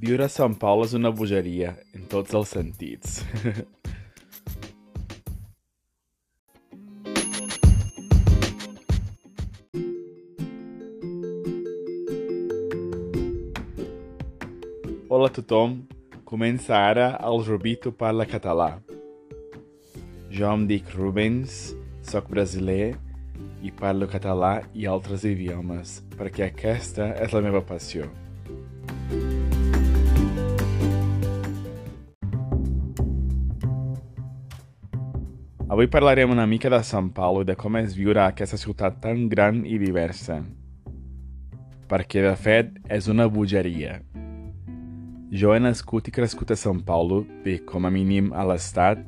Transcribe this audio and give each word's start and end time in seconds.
Viure 0.00 0.24
a 0.24 0.32
Sant 0.32 0.54
Pau 0.56 0.80
és 0.80 0.94
una 0.96 1.10
bogeria, 1.12 1.74
en 1.92 2.06
tots 2.08 2.32
els 2.38 2.48
sentits. 2.54 3.18
Hola 15.10 15.28
a 15.28 15.34
tothom, 15.36 15.84
comença 16.24 16.72
ara 16.78 17.10
el 17.28 17.44
Rubito 17.44 17.92
Parla 17.92 18.24
Català. 18.24 18.70
Jo 20.32 20.48
em 20.54 20.64
dic 20.70 20.88
Rubens, 20.96 21.74
sóc 22.00 22.32
brasiler 22.32 22.96
i 23.60 23.68
parlo 23.68 24.08
català 24.08 24.62
i 24.72 24.88
altres 24.88 25.28
idiomes, 25.28 26.00
perquè 26.16 26.48
aquesta 26.48 27.12
és 27.20 27.36
la 27.36 27.44
meva 27.44 27.60
passió. 27.60 28.08
Avui 35.80 35.88
parlarem 35.88 36.28
una 36.28 36.44
mica 36.44 36.68
de 36.68 36.78
Sant 36.84 37.06
Paulo 37.08 37.40
i 37.40 37.46
de 37.48 37.54
com 37.56 37.78
és 37.78 37.94
viure 37.96 38.20
a 38.20 38.26
aquesta 38.28 38.58
ciutat 38.60 38.98
tan 39.00 39.22
gran 39.32 39.62
i 39.64 39.78
diversa. 39.80 40.34
Perquè, 41.88 42.20
de 42.20 42.34
fet, 42.36 42.74
és 42.92 43.08
una 43.08 43.24
bogeria. 43.24 43.94
Jo 45.32 45.54
he 45.54 45.62
nascut 45.64 46.12
i 46.12 46.12
crescut 46.12 46.52
a 46.52 46.60
Sant 46.60 46.84
Paulo, 46.84 47.22
bé, 47.46 47.56
com 47.64 47.88
a 47.88 47.94
mínim 47.96 48.28
a 48.36 48.44
l'estat, 48.52 49.00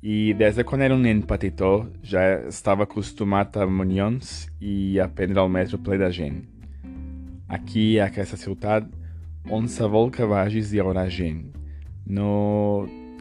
i 0.00 0.32
des 0.40 0.56
de 0.56 0.64
quan 0.64 0.88
era 0.88 0.96
un 0.96 1.04
nen 1.04 1.20
petitó 1.20 1.84
ja 2.00 2.24
estava 2.48 2.88
acostumat 2.88 3.60
a 3.60 3.68
reunions 3.68 4.46
i 4.56 4.96
a 4.96 5.12
prendre 5.12 5.44
el 5.44 5.52
metro 5.52 5.84
ple 5.84 6.00
de 6.00 6.08
gent. 6.16 6.46
Aquí, 7.44 7.98
a 8.00 8.08
aquesta 8.08 8.40
ciutat, 8.40 8.88
on 9.52 9.68
se 9.68 9.84
vol 9.84 10.08
que 10.08 10.24
vagis 10.24 10.72
hi 10.72 10.80
haurà 10.80 11.10
gent. 11.12 11.50
No... 12.08 12.30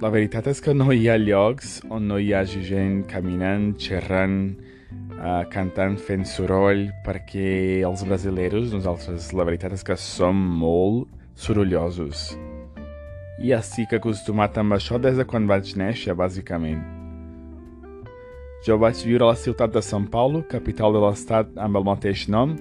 La 0.03 0.09
veritat 0.11 0.49
és 0.51 0.59
que 0.59 0.73
no 0.75 0.89
hi 0.91 1.05
ha 1.07 1.13
llocs 1.15 1.77
on 1.87 2.09
no 2.09 2.17
hi 2.19 2.33
hagi 2.35 2.59
gent 2.67 2.97
caminant, 3.07 3.69
xerrant, 3.79 4.49
uh, 5.15 5.45
cantant, 5.53 5.95
fent 5.95 6.25
soroll, 6.27 6.89
perquè 7.05 7.79
els 7.87 8.03
brasileros, 8.03 8.73
nosaltres, 8.75 9.29
la 9.31 9.45
veritat 9.47 9.77
és 9.77 9.87
que 9.87 9.95
som 9.95 10.35
molt 10.35 11.07
sorollosos. 11.39 12.33
I 13.39 13.55
estic 13.55 13.95
acostumat 13.95 14.59
amb 14.59 14.75
això 14.75 14.99
des 14.99 15.15
de 15.15 15.23
quan 15.23 15.47
vaig 15.47 15.71
néixer, 15.79 16.11
bàsicament. 16.11 16.83
Jo 18.67 18.75
vaig 18.81 18.99
viure 19.07 19.29
a 19.29 19.31
la 19.31 19.39
ciutat 19.39 19.71
de 19.71 19.79
São 19.79 20.09
Paulo, 20.11 20.43
capital 20.51 20.91
de 20.91 21.05
l'estat 21.07 21.55
amb 21.55 21.79
el 21.79 21.87
mateix 21.87 22.27
nom, 22.27 22.57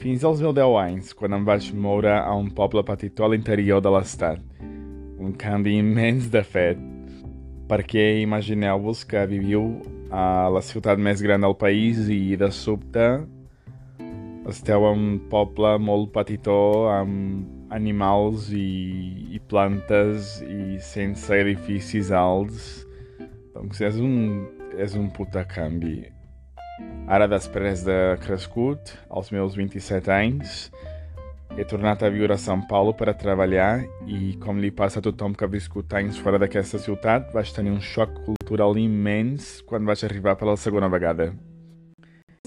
fins 0.00 0.24
als 0.24 0.40
meus 0.40 0.56
10 0.56 0.80
anys, 0.88 1.12
quan 1.12 1.36
em 1.36 1.44
vaig 1.44 1.68
moure 1.76 2.16
a 2.16 2.32
un 2.32 2.48
poble 2.48 2.80
petitó 2.80 3.28
a 3.28 3.34
l'interior 3.34 3.84
de 3.84 3.92
l'estat. 3.92 4.40
Un 5.18 5.34
canvi 5.38 5.76
immens, 5.80 6.30
de 6.32 6.42
fet, 6.44 6.80
perquè 7.68 8.22
imagineu-vos 8.22 9.04
que 9.08 9.26
viviu 9.26 9.80
a 10.12 10.48
la 10.52 10.60
ciutat 10.64 11.00
més 11.00 11.22
gran 11.24 11.44
del 11.44 11.56
país 11.56 12.08
i 12.12 12.36
de 12.36 12.50
sobte 12.52 13.06
esteu 14.48 14.88
en 14.88 14.98
un 14.98 15.18
poble 15.30 15.76
molt 15.78 16.10
petitó 16.14 16.88
amb 16.90 17.70
animals 17.72 18.48
i, 18.50 19.32
i 19.32 19.40
plantes 19.48 20.40
i 20.42 20.78
sense 20.82 21.30
edificis 21.36 22.10
alts. 22.12 22.82
Doncs 23.54 23.80
és 23.86 24.00
un, 24.02 24.16
és 24.76 24.96
un 24.98 25.08
puta 25.14 25.44
canvi. 25.48 26.10
Ara, 27.12 27.28
després 27.30 27.84
de 27.86 28.16
crescut, 28.24 28.94
als 29.10 29.30
meus 29.34 29.54
27 29.58 30.10
anys, 30.12 30.66
he 31.56 31.64
tornat 31.68 32.02
a 32.02 32.08
viure 32.08 32.32
a 32.32 32.40
Sant 32.40 32.62
Paulo 32.68 32.94
per 32.96 33.10
a 33.10 33.16
treballar 33.18 33.82
i, 34.08 34.34
com 34.40 34.60
li 34.60 34.70
passa 34.72 35.02
a 35.02 35.04
tothom 35.04 35.34
que 35.36 35.48
viscut 35.52 35.92
anys 35.98 36.20
fora 36.22 36.40
d'aquesta 36.40 36.80
ciutat, 36.80 37.28
vaig 37.34 37.52
tenir 37.52 37.74
un 37.74 37.82
xoc 37.84 38.14
cultural 38.24 38.78
immens 38.80 39.58
quan 39.68 39.84
vaig 39.84 40.04
arribar 40.06 40.38
per 40.40 40.48
la 40.48 40.56
segona 40.56 40.88
vegada. 40.92 41.28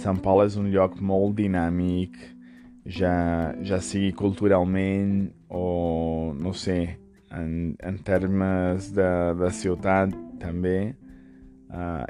Sant 0.01 0.17
Paulo 0.25 0.47
és 0.49 0.57
un 0.57 0.71
lloc 0.73 0.97
molt 0.97 1.37
dinàmic, 1.37 2.17
ja, 2.85 3.53
ja 3.61 3.79
sigui 3.81 4.11
culturalment 4.17 5.29
o, 5.49 6.33
no 6.33 6.53
sé, 6.57 6.97
en, 7.29 7.75
en 7.85 8.01
termes 8.05 8.89
de, 8.95 9.09
de 9.37 9.53
ciutat 9.53 10.13
també. 10.41 10.95
Uh, 11.69 12.05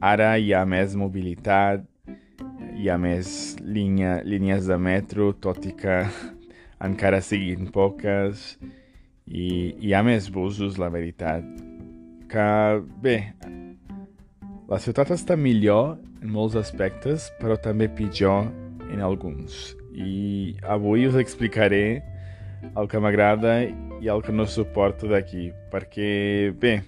ara 0.00 0.34
hi 0.40 0.54
ha 0.56 0.64
més 0.68 0.96
mobilitat, 0.96 1.84
hi 2.80 2.88
ha 2.88 2.96
de 4.68 4.76
metro, 4.80 5.32
tot 5.36 5.64
que 5.76 6.02
encara 6.84 7.20
siguin 7.24 7.68
poques, 7.72 8.54
i 9.30 9.74
hi 9.78 9.92
ha 9.94 10.02
més 10.02 10.28
busos, 10.32 10.78
la 10.80 10.90
veritat. 10.90 11.44
Que, 12.30 12.46
bé, 13.02 13.16
la 14.70 14.78
ciutat 14.82 15.12
està 15.14 15.36
millor 15.38 15.98
en 16.22 16.32
molts 16.32 16.56
aspectes, 16.58 17.28
però 17.40 17.58
també 17.60 17.88
pitjor 17.90 18.48
en 18.90 19.04
alguns. 19.06 19.74
I 19.94 20.56
avui 20.66 21.06
us 21.08 21.18
explicaré 21.18 22.00
el 22.70 22.88
que 22.90 23.00
m'agrada 23.02 23.60
i 24.00 24.10
el 24.10 24.22
que 24.24 24.34
no 24.34 24.46
suporto 24.46 25.10
d'aquí, 25.10 25.50
perquè, 25.72 26.10
bé, 26.60 26.80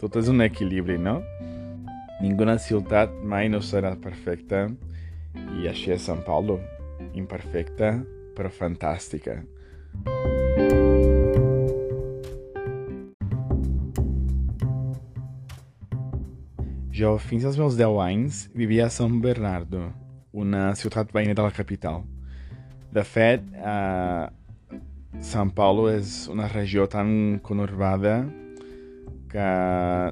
tot 0.00 0.16
és 0.20 0.30
un 0.32 0.44
equilibri, 0.44 0.98
no? 0.98 1.18
Ninguna 2.18 2.58
ciutat 2.58 3.12
mai 3.22 3.48
no 3.52 3.62
serà 3.62 3.94
perfecta, 4.02 4.66
i 5.60 5.68
així 5.70 5.92
és 5.94 6.08
Sant 6.08 6.24
Paulo, 6.26 6.58
imperfecta 7.14 7.98
però 8.38 8.50
fantàstica. 8.54 9.40
Jo, 16.98 17.16
fins 17.22 17.44
als 17.46 17.58
meus 17.58 17.76
10 17.78 17.98
anys, 18.02 18.46
vivia 18.54 18.86
a 18.86 18.90
São 18.90 19.20
Bernardo, 19.22 19.84
una 20.32 20.72
ciutat 20.74 21.12
veïna 21.14 21.34
de 21.34 21.44
la 21.44 21.54
capital. 21.54 22.02
De 22.90 23.04
fet, 23.06 23.44
eh, 23.54 24.26
Sant 25.22 25.50
Paulo 25.54 25.88
és 25.90 26.26
una 26.30 26.48
regió 26.50 26.86
tan 26.90 27.38
conurbada 27.42 28.20
que 29.30 29.46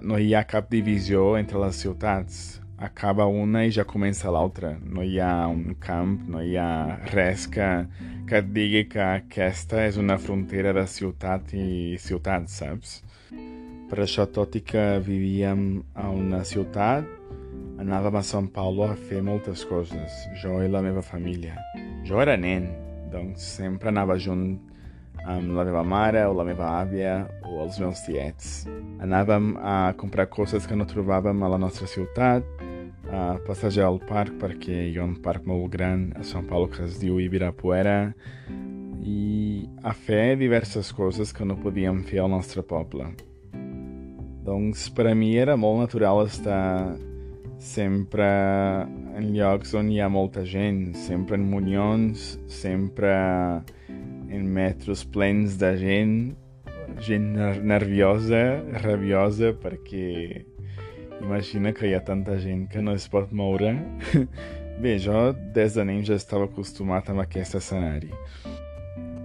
no 0.02 0.18
hi 0.18 0.32
ha 0.34 0.44
cap 0.44 0.70
divisió 0.70 1.36
entre 1.38 1.60
les 1.62 1.78
ciutats 1.82 2.60
acaba 2.78 3.26
una 3.26 3.64
i 3.64 3.72
ja 3.72 3.84
comença 3.84 4.30
l'altra. 4.30 4.76
No 4.82 5.02
hi 5.02 5.18
ha 5.20 5.46
un 5.48 5.76
camp, 5.80 6.20
no 6.28 6.42
hi 6.42 6.56
ha 6.60 6.98
res 7.12 7.46
que, 7.48 7.68
que 8.28 8.40
et 8.42 8.52
digui 8.52 8.84
que 8.90 9.02
aquesta 9.02 9.86
és 9.86 9.96
una 10.00 10.18
frontera 10.18 10.74
de 10.76 10.86
ciutat 10.90 11.54
i 11.56 11.96
ciutat, 12.02 12.50
saps? 12.52 13.00
Per 13.86 14.00
això, 14.02 14.26
tot 14.26 14.56
i 14.58 14.64
que 14.66 14.98
vivíem 15.06 15.66
a 15.94 16.08
una 16.10 16.42
ciutat, 16.44 17.06
anàvem 17.80 18.16
a 18.18 18.24
Sant 18.26 18.48
Paulo 18.52 18.88
a 18.88 18.96
fer 18.96 19.22
moltes 19.22 19.62
coses, 19.68 20.22
jo 20.42 20.58
i 20.64 20.70
la 20.70 20.82
meva 20.82 21.04
família. 21.06 21.54
Jo 22.06 22.18
era 22.22 22.36
nen, 22.36 22.66
doncs 23.12 23.46
sempre 23.60 23.92
anava 23.92 24.18
junt 24.18 24.56
amb 25.26 25.54
la 25.56 25.64
meva 25.66 25.82
mare 25.82 26.22
o 26.26 26.34
la 26.36 26.44
meva 26.46 26.68
àvia 26.80 27.16
o 27.46 27.60
els 27.64 27.78
meus 27.82 28.02
tiets. 28.06 28.66
Anàvem 29.02 29.54
a 29.58 29.92
comprar 29.98 30.28
coses 30.30 30.66
que 30.66 30.78
no 30.78 30.86
trobàvem 30.88 31.42
a 31.42 31.50
la 31.50 31.58
nostra 31.62 31.88
ciutat, 31.90 32.46
a 33.12 33.36
passejar 33.46 33.86
al 33.86 34.00
parc 34.02 34.34
perquè 34.40 34.86
hi 34.88 34.96
ha 34.98 35.04
un 35.04 35.16
parc 35.22 35.46
molt 35.46 35.70
gran 35.72 36.08
a 36.18 36.24
Sant 36.26 36.46
Paulo 36.48 36.70
que 36.72 36.84
es 36.86 36.98
diu 37.02 37.20
Ibirapuera 37.22 38.14
i 39.06 39.66
a 39.86 39.92
fer 39.94 40.36
diverses 40.40 40.90
coses 40.96 41.32
que 41.32 41.46
no 41.46 41.58
podíem 41.60 42.02
fer 42.08 42.24
al 42.24 42.32
nostre 42.34 42.64
poble. 42.66 43.12
Doncs 44.46 44.88
per 44.94 45.08
a 45.10 45.14
mi 45.14 45.34
era 45.38 45.56
molt 45.58 45.84
natural 45.84 46.24
estar 46.26 46.96
sempre 47.62 48.26
en 49.16 49.30
llocs 49.34 49.72
on 49.78 49.88
hi 49.90 50.00
ha 50.00 50.08
molta 50.12 50.44
gent, 50.46 50.94
sempre 51.06 51.38
en 51.38 51.46
munions, 51.50 52.34
sempre 52.50 53.12
en 54.30 54.50
metros 54.52 55.04
plens 55.06 55.56
de 55.58 55.72
gent, 55.80 56.18
gent 57.06 57.32
nerviosa, 57.66 58.42
rabiosa, 58.82 59.54
perquè 59.62 60.44
Imagina 61.26 61.72
que 61.74 61.88
hi 61.88 61.94
ha 61.96 62.04
tanta 62.06 62.36
gent 62.38 62.68
que 62.70 62.78
no 62.78 62.92
es 62.94 63.08
pot 63.10 63.32
moure. 63.34 63.72
Bé, 64.82 64.92
jo 65.02 65.32
des 65.56 65.74
de 65.74 65.82
nen 65.88 66.04
ja 66.06 66.14
estava 66.14 66.46
acostumat 66.46 67.08
amb 67.10 67.24
aquest 67.24 67.56
escenari. 67.58 68.12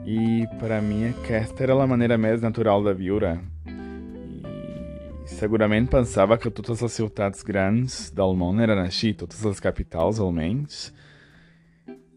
I 0.10 0.48
per 0.58 0.72
a 0.74 0.80
mi 0.82 1.04
aquesta 1.12 1.62
era 1.68 1.78
la 1.78 1.86
manera 1.86 2.18
més 2.18 2.42
natural 2.42 2.82
de 2.90 2.96
viure. 2.98 3.36
I 3.70 5.30
segurament 5.30 5.86
pensava 5.94 6.40
que 6.42 6.50
totes 6.50 6.82
les 6.82 6.98
ciutats 6.98 7.46
grans 7.46 8.02
del 8.18 8.34
món 8.34 8.66
eren 8.66 8.82
així, 8.82 9.14
totes 9.14 9.46
les 9.46 9.62
capitals 9.62 10.18
almenys. 10.18 10.88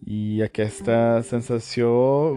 I 0.09 0.41
aquesta 0.49 1.21
sensació 1.29 1.91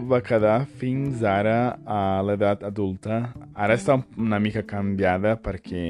va 0.04 0.20
quedar 0.20 0.66
fins 0.82 1.24
ara 1.24 1.78
a 1.88 2.20
l'edat 2.28 2.68
adulta. 2.68 3.30
Ara 3.56 3.80
està 3.80 4.02
una 4.20 4.36
mica 4.36 4.68
canviada 4.68 5.38
perquè 5.40 5.86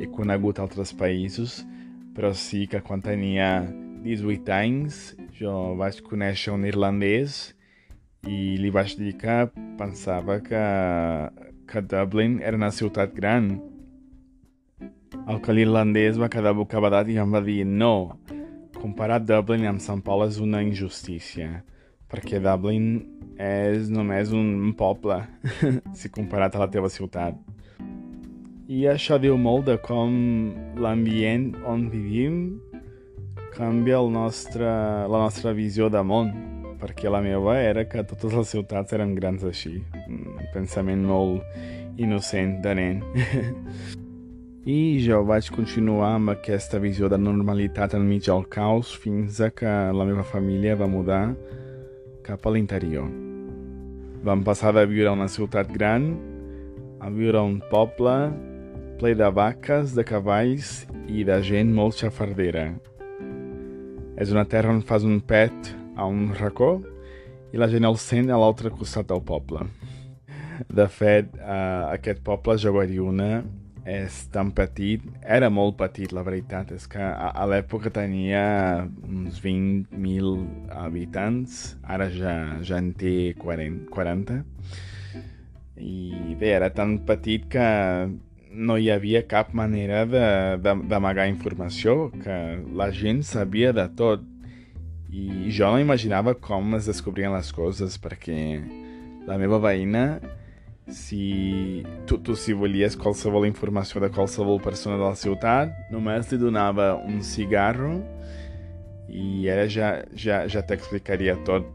he 0.00 0.08
conegut 0.08 0.58
altres 0.58 0.94
països, 0.96 1.60
però 2.16 2.32
sí 2.34 2.66
que 2.70 2.80
quan 2.82 3.02
tenia 3.04 3.60
18 4.04 4.52
anys 4.56 5.00
jo 5.36 5.52
vaig 5.78 6.00
conèixer 6.06 6.54
un 6.54 6.64
irlandès 6.68 7.52
i 8.28 8.56
li 8.60 8.70
vaig 8.72 8.96
dir 8.98 9.14
que 9.20 9.36
pensava 9.78 10.40
que, 10.44 10.64
que 11.68 11.82
Dublin 11.84 12.40
era 12.40 12.56
una 12.56 12.72
ciutat 12.72 13.12
gran. 13.16 13.52
El 15.28 15.40
que 15.44 15.54
l'irlandès 15.54 16.18
va 16.20 16.30
quedar 16.32 16.56
bocabadat 16.56 17.08
i 17.12 17.20
em 17.20 17.32
va 17.32 17.44
dir 17.44 17.62
no, 17.68 18.16
comparar 18.80 19.20
Dublin 19.20 19.68
amb 19.68 19.84
Sant 19.84 20.00
Pol 20.04 20.24
és 20.26 20.40
una 20.40 20.62
injustícia, 20.64 21.62
perquè 22.10 22.40
Dublin 22.42 22.92
és 23.40 23.88
només 23.92 24.32
un 24.36 24.72
poble, 24.76 25.20
si 25.98 26.12
comparat 26.12 26.56
a 26.56 26.66
la 26.66 26.92
ciutat. 26.92 27.36
I 28.70 28.84
això 28.86 29.16
diu 29.18 29.34
molt 29.34 29.64
de 29.66 29.74
com 29.82 30.12
l'ambient 30.78 31.48
on 31.66 31.88
vivim 31.90 32.34
canvia 33.50 33.96
el 33.98 34.12
nostre, 34.14 34.66
la 35.10 35.22
nostra 35.24 35.50
visió 35.50 35.88
de 35.90 35.98
món 36.06 36.28
perquè 36.78 37.10
la 37.10 37.18
meva 37.24 37.56
era 37.58 37.82
que 37.90 38.04
totes 38.06 38.36
les 38.38 38.52
ciutats 38.54 38.94
eren 38.94 39.16
grans 39.16 39.42
així. 39.42 39.80
Un 40.06 40.38
pensament 40.54 41.02
molt 41.02 41.98
innocent 41.98 42.60
de 42.62 42.74
nen. 42.78 43.00
I 44.78 44.78
jo 45.02 45.18
vaig 45.26 45.48
continuar 45.50 46.12
amb 46.20 46.30
aquesta 46.36 46.78
visió 46.78 47.10
de 47.10 47.18
normalitat 47.18 47.96
enmig 47.98 48.28
del 48.28 48.46
caos 48.54 48.92
fins 49.02 49.40
a 49.42 49.50
que 49.50 49.72
la 49.90 50.06
meva 50.06 50.22
família 50.22 50.76
va 50.78 50.86
mudar 50.86 51.24
cap 52.22 52.46
a 52.46 52.54
l'interior. 52.54 53.10
Vam 54.22 54.46
passar 54.46 54.76
de 54.78 54.86
viure 54.86 55.10
a 55.10 55.16
una 55.18 55.28
ciutat 55.28 55.74
gran 55.74 56.12
a 57.00 57.10
viure 57.10 57.40
a 57.40 57.42
un 57.42 57.58
poble 57.72 58.14
ple 59.00 59.14
de 59.16 59.28
vaques, 59.32 59.94
de 59.96 60.02
cavalls 60.04 60.82
i 61.08 61.22
de 61.24 61.38
gent 61.40 61.70
molt 61.72 61.96
xafardera. 61.96 62.66
És 64.20 64.28
una 64.34 64.44
terra 64.44 64.74
on 64.74 64.82
fas 64.84 65.06
un 65.08 65.22
pet 65.24 65.70
a 65.96 66.04
un 66.04 66.34
racó 66.36 66.74
i 67.54 67.60
la 67.62 67.70
gent 67.72 67.88
el 67.88 67.96
sent 67.96 68.28
a 68.28 68.36
l'altre 68.40 68.68
costat 68.74 69.08
del 69.08 69.24
poble. 69.24 69.64
De 70.68 70.84
fet, 70.92 71.32
uh, 71.40 71.88
aquest 71.94 72.20
poble, 72.26 72.58
Joguariuna, 72.60 73.40
és 73.88 74.20
tan 74.34 74.52
petit, 74.52 75.08
era 75.24 75.48
molt 75.48 75.78
petit, 75.80 76.12
la 76.12 76.20
veritat, 76.26 76.76
és 76.76 76.84
que 76.84 77.00
a, 77.00 77.32
a 77.32 77.48
l'època 77.48 77.88
tenia 77.96 78.84
uns 78.84 79.40
20.000 79.40 80.76
habitants, 80.76 81.62
ara 81.88 82.12
ja, 82.12 82.36
ja 82.60 82.84
en 82.84 82.92
té 83.00 83.32
40, 83.40 83.88
40, 83.96 84.42
i 85.80 86.36
bé, 86.36 86.52
era 86.52 86.68
tan 86.76 86.98
petit 87.08 87.48
que 87.48 87.64
no 88.50 88.76
hi 88.78 88.90
havia 88.90 89.22
cap 89.26 89.52
manera 89.54 90.02
d'amagar 90.58 91.28
informació, 91.30 92.10
que 92.22 92.36
la 92.76 92.90
gent 92.90 93.22
sabia 93.26 93.72
de 93.76 93.86
tot, 93.96 94.26
i 95.10 95.50
jo 95.50 95.70
no 95.70 95.80
imaginava 95.82 96.34
com 96.38 96.76
es 96.78 96.86
descobrien 96.90 97.34
les 97.34 97.50
coses, 97.54 97.96
perquè 97.98 98.60
la 99.26 99.38
meva 99.38 99.58
veïna, 99.62 100.20
si 100.90 101.84
tu, 102.06 102.18
tu 102.18 102.34
si 102.34 102.54
volies 102.56 102.96
qualsevol 102.98 103.46
informació 103.46 104.02
de 104.02 104.10
qualsevol 104.10 104.60
persona 104.62 104.98
de 104.98 105.06
la 105.06 105.18
ciutat, 105.18 105.74
només 105.94 106.30
li 106.32 106.38
donava 106.40 106.92
un 106.98 107.22
cigarro 107.22 107.96
i 109.10 109.46
ella 109.50 109.66
ja, 109.70 109.90
ja, 110.14 110.44
ja 110.50 110.62
t'explicaria 110.66 111.38
tot. 111.46 111.66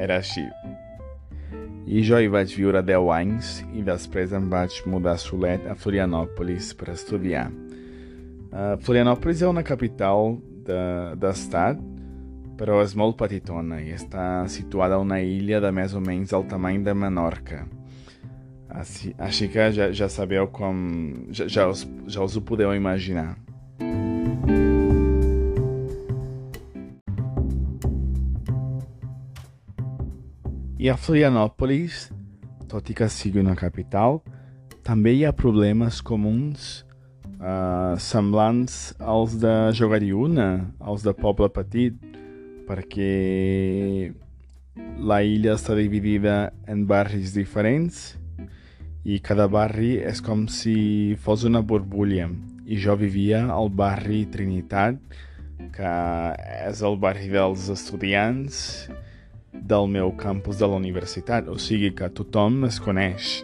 Era 0.00 0.18
així. 0.18 0.42
I 1.84 2.00
jo 2.00 2.16
hi 2.16 2.30
vaig 2.32 2.54
viure 2.56 2.80
10 2.80 3.10
anys 3.12 3.58
i 3.76 3.82
després 3.84 4.32
em 4.32 4.46
vaig 4.48 4.78
mudar 4.88 5.18
solet 5.20 5.66
a 5.68 5.74
Florianòpolis 5.76 6.72
per 6.80 6.94
estudiar. 6.94 7.50
Uh, 8.54 8.76
Florianòpolis 8.80 9.42
és 9.42 9.50
una 9.50 9.64
capital 9.66 10.38
d'estat 10.64 11.76
de, 11.76 11.94
però 12.56 12.80
és 12.84 12.94
molt 12.96 13.18
petitona 13.20 13.82
i 13.82 13.92
està 13.92 14.46
situada 14.48 14.96
a 14.96 15.02
una 15.02 15.20
illa 15.20 15.60
de 15.60 15.72
més 15.74 15.92
o 15.92 16.00
menys 16.00 16.32
el 16.32 16.46
tamany 16.48 16.84
de 16.86 16.94
Menorca. 16.96 17.64
Així, 18.74 19.12
així 19.22 19.50
que 19.52 19.68
ja, 19.74 19.90
ja 19.94 20.08
sabeu 20.10 20.48
com... 20.54 20.78
Ja, 21.34 21.46
ja, 21.46 21.68
us, 21.70 21.84
ja 22.10 22.24
us 22.24 22.38
ho 22.38 22.42
podeu 22.46 22.72
imaginar. 22.74 23.34
I 30.84 30.90
a 30.92 30.98
Florianòpolis, 31.00 32.10
tot 32.68 32.90
i 32.92 32.94
que 32.98 33.06
sigui 33.08 33.40
una 33.40 33.54
capital, 33.56 34.18
també 34.84 35.14
hi 35.16 35.22
ha 35.24 35.30
problemes 35.32 36.02
comuns 36.04 36.82
uh, 37.40 37.94
semblants 37.96 38.74
als 39.00 39.38
de 39.40 39.52
Jogariuna, 39.78 40.48
als 40.84 41.06
de 41.06 41.14
Poble 41.16 41.48
Petit, 41.54 41.96
perquè 42.68 44.10
la 45.00 45.22
illa 45.24 45.54
està 45.56 45.72
dividida 45.78 46.50
en 46.68 46.82
barris 46.90 47.32
diferents 47.32 48.02
i 49.08 49.22
cada 49.24 49.46
barri 49.48 49.94
és 50.04 50.20
com 50.26 50.42
si 50.52 51.16
fos 51.24 51.46
una 51.48 51.62
burbulla. 51.64 52.28
I 52.68 52.76
jo 52.84 52.98
vivia 53.00 53.46
al 53.56 53.72
barri 53.72 54.26
Trinitat 54.28 55.00
que 55.72 55.96
és 56.68 56.84
el 56.84 57.00
barri 57.00 57.32
dels 57.32 57.70
estudiants 57.72 58.60
del 59.54 59.88
meu 59.88 60.12
campus 60.12 60.58
de 60.58 60.68
la 60.68 60.76
universitat, 60.76 61.48
o 61.48 61.58
sigui 61.58 61.92
que 61.94 62.10
tothom 62.10 62.64
es 62.68 62.80
coneix. 62.82 63.42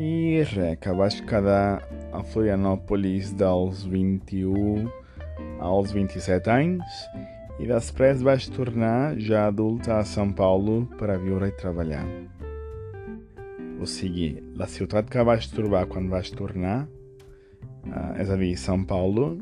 I 0.00 0.44
res, 0.54 0.78
que 0.80 0.92
vaig 0.96 1.18
quedar 1.28 1.82
a 2.12 2.22
Florianòpolis 2.32 3.34
dels 3.36 3.84
21 3.88 4.88
als 5.62 5.92
27 5.92 6.50
anys 6.52 7.04
i 7.60 7.68
després 7.68 8.24
vaig 8.24 8.48
tornar 8.56 9.14
ja 9.20 9.46
adult 9.50 9.88
a 9.92 10.00
São 10.08 10.32
Paulo 10.34 10.82
per 10.98 11.12
a 11.12 11.18
viure 11.20 11.50
i 11.50 11.56
treballar. 11.60 12.02
O 13.82 13.86
sigui, 13.86 14.36
la 14.58 14.68
ciutat 14.70 15.10
que 15.10 15.24
vaig 15.26 15.46
trobar 15.52 15.84
quan 15.90 16.08
vaig 16.10 16.30
tornar, 16.38 16.84
uh, 17.86 18.12
és 18.22 18.30
a 18.30 18.38
dir, 18.38 18.54
São 18.56 18.86
Paulo, 18.86 19.36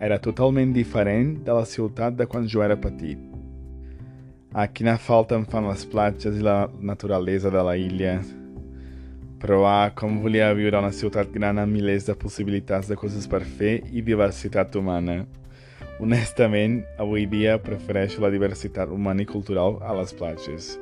era 0.00 0.18
totalment 0.18 0.72
diferent 0.72 1.34
de 1.44 1.56
la 1.56 1.66
ciutat 1.68 2.16
de 2.16 2.26
quan 2.26 2.48
jo 2.48 2.64
era 2.64 2.78
petit. 2.80 3.29
A 4.50 4.64
quina 4.66 4.96
falta 4.98 5.36
em 5.38 5.44
fan 5.46 5.68
les 5.70 5.84
platges 5.86 6.34
i 6.34 6.42
la 6.42 6.64
naturalesa 6.82 7.52
de 7.54 7.60
la 7.62 7.76
illa. 7.78 8.16
Però 9.38 9.60
ah, 9.62 9.92
com 9.94 10.16
volia 10.24 10.48
viure 10.58 10.74
a 10.74 10.80
una 10.82 10.90
ciutat 10.90 11.30
gran 11.30 11.60
amb 11.62 11.70
milers 11.70 12.08
de 12.08 12.16
possibilitats 12.18 12.90
de 12.90 12.96
coses 12.98 13.28
per 13.30 13.44
fer 13.46 13.76
i 13.94 14.02
diversitat 14.02 14.74
humana. 14.74 15.20
Honestament, 16.02 16.80
avui 16.98 17.28
dia 17.30 17.60
prefereixo 17.62 18.24
la 18.24 18.32
diversitat 18.34 18.90
humana 18.90 19.22
i 19.22 19.28
cultural 19.30 19.78
a 19.86 19.94
les 20.00 20.10
platges. 20.18 20.72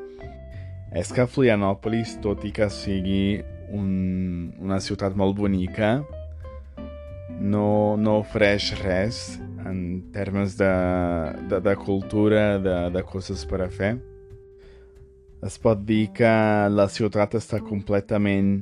És 0.97 1.13
que 1.13 1.29
Florianòpolis, 1.29 2.17
tot 2.25 2.49
i 2.49 2.55
que 2.57 2.71
sigui 2.73 3.43
un, 3.69 4.49
una 4.65 4.81
ciutat 4.81 5.13
molt 5.13 5.37
bonica, 5.37 5.99
no, 7.37 7.99
no 8.01 8.17
ofereix 8.23 8.73
res 8.81 9.21
en 9.69 10.11
termes 10.13 10.57
de, 10.59 10.73
de, 11.51 11.61
de 11.61 11.77
cultura, 11.77 12.59
de, 12.59 12.77
de 12.95 13.03
coses 13.05 13.45
per 13.49 13.63
a 13.67 13.71
fer. 13.71 13.95
Es 15.45 15.59
pot 15.63 15.81
dir 15.87 16.09
que 16.17 16.31
la 16.73 16.89
ciutat 16.91 17.37
està 17.39 17.61
completament 17.63 18.57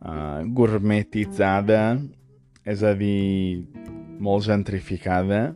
uh, 0.00 0.40
gourmetitzada, 0.56 1.98
és 2.68 2.84
a 2.84 2.94
dir, 2.96 3.66
molt 4.18 4.46
gentrificada, 4.48 5.50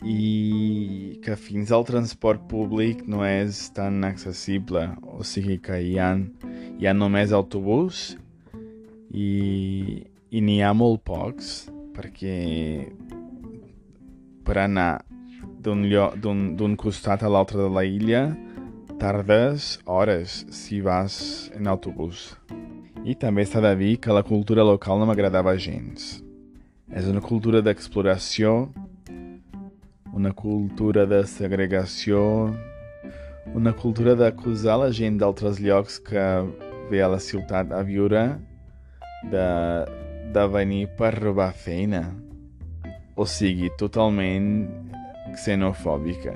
i 0.00 1.20
que 1.20 1.36
fins 1.36 1.72
al 1.72 1.84
transport 1.84 2.46
públic 2.48 3.02
no 3.08 3.20
és 3.26 3.66
tan 3.76 4.00
accessible, 4.08 4.86
o 5.04 5.20
sigui 5.26 5.58
que 5.60 5.76
hi 5.76 5.98
ha, 6.00 6.14
hi 6.80 6.88
ha 6.88 6.94
només 6.96 7.34
autobús 7.36 8.14
i, 9.12 10.00
i 10.30 10.40
n'hi 10.40 10.60
ha 10.64 10.72
molt 10.72 11.04
pocs 11.04 11.68
perquè 11.96 12.88
per 14.44 14.58
anar 14.62 15.02
d'un 15.60 16.76
costat 16.80 17.22
a 17.22 17.30
l'altre 17.32 17.60
de 17.60 17.70
la 17.70 17.84
illa 17.84 18.22
tardes 19.00 19.78
hores 19.86 20.44
si 20.52 20.80
vas 20.84 21.50
en 21.56 21.66
autobús. 21.66 22.34
I 23.04 23.16
també 23.16 23.46
s'ha 23.48 23.62
de 23.64 23.72
dir 23.80 23.94
que 23.96 24.12
la 24.12 24.22
cultura 24.22 24.64
local 24.66 25.00
no 25.00 25.08
m'agradava 25.08 25.56
gens. 25.56 26.20
És 26.92 27.06
una 27.08 27.22
cultura 27.24 27.62
d'exploració 27.64 28.68
una 30.12 30.32
cultura 30.32 31.06
de 31.06 31.22
segregació, 31.26 32.50
una 33.54 33.72
cultura 33.72 34.16
d'acusar 34.18 34.78
la 34.82 34.90
gent 34.90 35.20
d'altres 35.20 35.60
llocs 35.62 36.00
que 36.02 36.24
ve 36.90 37.02
a 37.02 37.08
la 37.08 37.20
ciutat 37.22 37.70
a 37.72 37.82
viure 37.86 38.24
de, 39.30 39.46
de 40.34 40.46
venir 40.50 40.88
per 40.98 41.14
robar 41.14 41.52
feina. 41.54 42.02
O 43.16 43.26
sigui, 43.26 43.70
totalment 43.78 44.68
xenofòbica. 45.44 46.34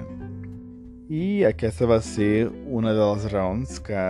I 1.12 1.45
aquesta 1.45 1.87
va 1.87 2.00
ser 2.00 2.49
una 2.66 2.95
de 2.97 3.04
les 3.12 3.28
raons 3.33 3.78
que, 3.85 4.04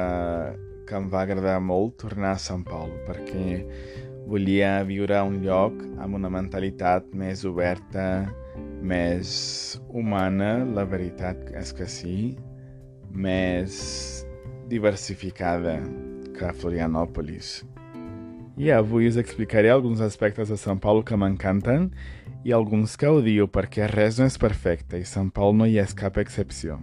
que 0.86 0.96
em 0.96 1.08
va 1.10 1.24
agradar 1.24 1.58
molt 1.60 1.98
tornar 2.04 2.36
a 2.36 2.40
Sant 2.40 2.62
Pol, 2.68 2.92
perquè 3.08 3.64
volia 4.30 4.78
viure 4.88 5.18
a 5.18 5.24
un 5.26 5.40
lloc 5.44 5.76
amb 6.00 6.16
una 6.16 6.30
mentalitat 6.32 7.10
més 7.12 7.44
oberta, 7.44 8.30
més 8.80 9.80
humana, 9.88 10.64
la 10.64 10.86
veritat 10.88 11.50
és 11.58 11.74
que 11.76 11.88
sí, 11.90 12.16
més 13.10 14.24
diversificada 14.70 15.78
que 16.34 16.52
Florianópolis. 16.60 17.62
I 18.54 18.70
avui 18.70 19.08
us 19.10 19.16
explicaré 19.18 19.70
alguns 19.70 20.00
aspectes 20.00 20.48
de 20.48 20.54
São 20.54 20.78
Paulo 20.78 21.02
que 21.02 21.16
m'encanten 21.18 21.88
i 22.44 22.52
alguns 22.52 22.94
que 23.00 23.08
odio 23.08 23.48
perquè 23.48 23.88
res 23.88 24.20
no 24.20 24.28
és 24.28 24.36
perfecte 24.38 25.00
i 25.00 25.08
São 25.08 25.30
Paulo 25.32 25.62
no 25.62 25.66
hi 25.66 25.78
és 25.80 25.96
cap 25.96 26.18
excepció. 26.20 26.76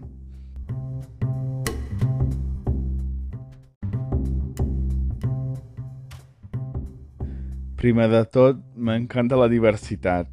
Primer 7.82 8.10
de 8.10 8.22
tot, 8.30 8.60
m'encanta 8.76 9.38
la 9.38 9.48
diversitat. 9.50 10.28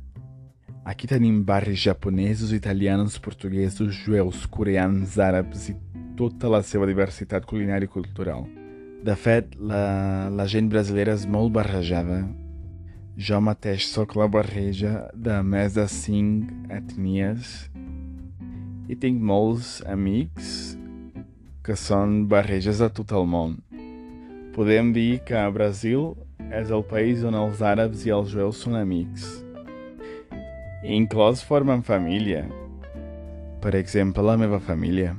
Aquí 0.89 1.09
tenim 1.09 1.43
barris 1.45 1.81
japonesos, 1.81 2.53
italians, 2.53 3.19
portuguesos, 3.21 3.93
jueus, 4.05 4.47
coreans, 4.49 5.17
àrabs 5.21 5.69
i 5.73 5.77
tota 6.17 6.49
la 6.53 6.61
seva 6.65 6.89
diversitat 6.89 7.45
culinària 7.49 7.89
i 7.89 7.93
cultural. 7.93 8.45
De 9.05 9.15
fet, 9.17 9.53
la, 9.61 10.29
la 10.33 10.49
gent 10.49 10.69
brasilera 10.73 11.15
és 11.17 11.25
molt 11.29 11.53
barrejada. 11.55 12.25
Jo 13.19 13.41
mateix 13.43 13.89
sóc 13.91 14.13
la 14.15 14.29
barreja 14.31 15.09
de 15.11 15.41
més 15.43 15.73
de 15.75 15.89
cinc 15.91 16.53
etnies 16.71 17.49
i 18.87 18.95
tinc 18.95 19.19
molts 19.19 19.81
amics 19.91 20.53
que 21.67 21.75
són 21.75 22.29
barreges 22.31 22.79
de 22.79 22.87
tot 23.01 23.17
el 23.19 23.27
món. 23.27 23.57
Podem 24.55 24.95
dir 24.95 25.19
que 25.27 25.43
Brasil 25.51 26.13
és 26.61 26.71
el 26.71 26.87
país 26.87 27.27
on 27.27 27.35
els 27.35 27.59
àrabs 27.59 28.07
i 28.07 28.15
els 28.15 28.31
jueus 28.31 28.63
són 28.63 28.79
amics. 28.79 29.27
Inclòs 30.87 31.43
formen 31.43 31.83
família. 31.83 32.47
Per 33.59 33.75
exemple, 33.83 34.23
la 34.23 34.39
meva 34.39 34.63
família. 34.63 35.17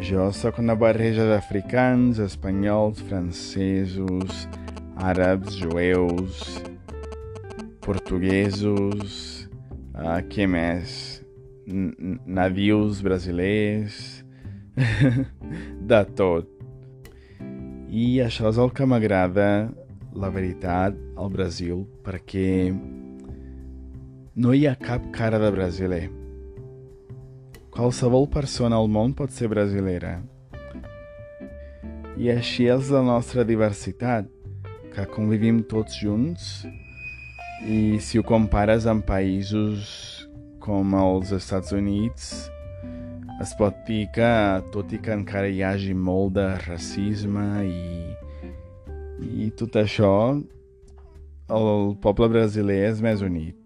Jo 0.00 0.32
sóc 0.32 0.64
una 0.64 0.80
barreja 0.80 1.28
d'africans, 1.28 2.24
espanyols, 2.24 3.04
francesos, 3.04 4.46
àrabs, 5.10 5.58
jueus, 5.60 6.42
portuguesos, 7.84 9.18
uh, 9.92 10.20
què 10.32 10.48
més? 10.48 10.96
N 11.68 12.18
nadius 12.26 13.00
brasilers, 13.04 14.00
de 15.92 16.02
tot. 16.18 16.50
I 17.94 18.08
això 18.24 18.50
és 18.50 18.58
el 18.58 18.74
que 18.74 18.88
m'agrada, 18.88 19.70
la 20.14 20.30
veritat, 20.34 20.98
al 21.16 21.30
Brasil, 21.32 21.86
perquè 22.04 22.72
no 24.34 24.52
hi 24.52 24.66
ha 24.66 24.74
cap 24.78 25.08
cara 25.14 25.38
de 25.42 25.50
brasiler 25.54 26.04
Qualsevol 27.74 28.28
persona 28.30 28.78
al 28.78 28.86
món 28.86 29.16
pot 29.18 29.32
ser 29.34 29.48
brasilera. 29.50 30.20
I 32.14 32.28
així 32.30 32.68
és 32.70 32.90
la 32.94 33.00
nostra 33.02 33.42
diversitat, 33.42 34.28
que 34.94 35.04
convivim 35.10 35.60
tots 35.66 35.98
junts 35.98 36.64
i 37.66 37.98
si 38.02 38.20
ho 38.20 38.24
compares 38.26 38.86
amb 38.90 39.04
països 39.08 39.88
com 40.62 40.94
els 40.96 41.32
Estats 41.34 41.74
Units, 41.76 42.28
es 43.42 43.52
pot 43.58 43.76
dir 43.88 44.06
que, 44.14 44.30
tot 44.72 44.92
i 44.94 45.00
que 45.02 45.12
encara 45.12 45.50
hi 45.50 45.60
hagi 45.66 45.94
molt 45.94 46.36
de 46.38 46.46
racisme 46.64 47.44
i, 47.66 48.14
i 49.44 49.50
tot 49.58 49.76
això, 49.80 50.14
el 51.58 51.94
poble 52.04 52.30
brasiler 52.32 52.84
és 52.88 53.02
més 53.04 53.24
unit. 53.26 53.58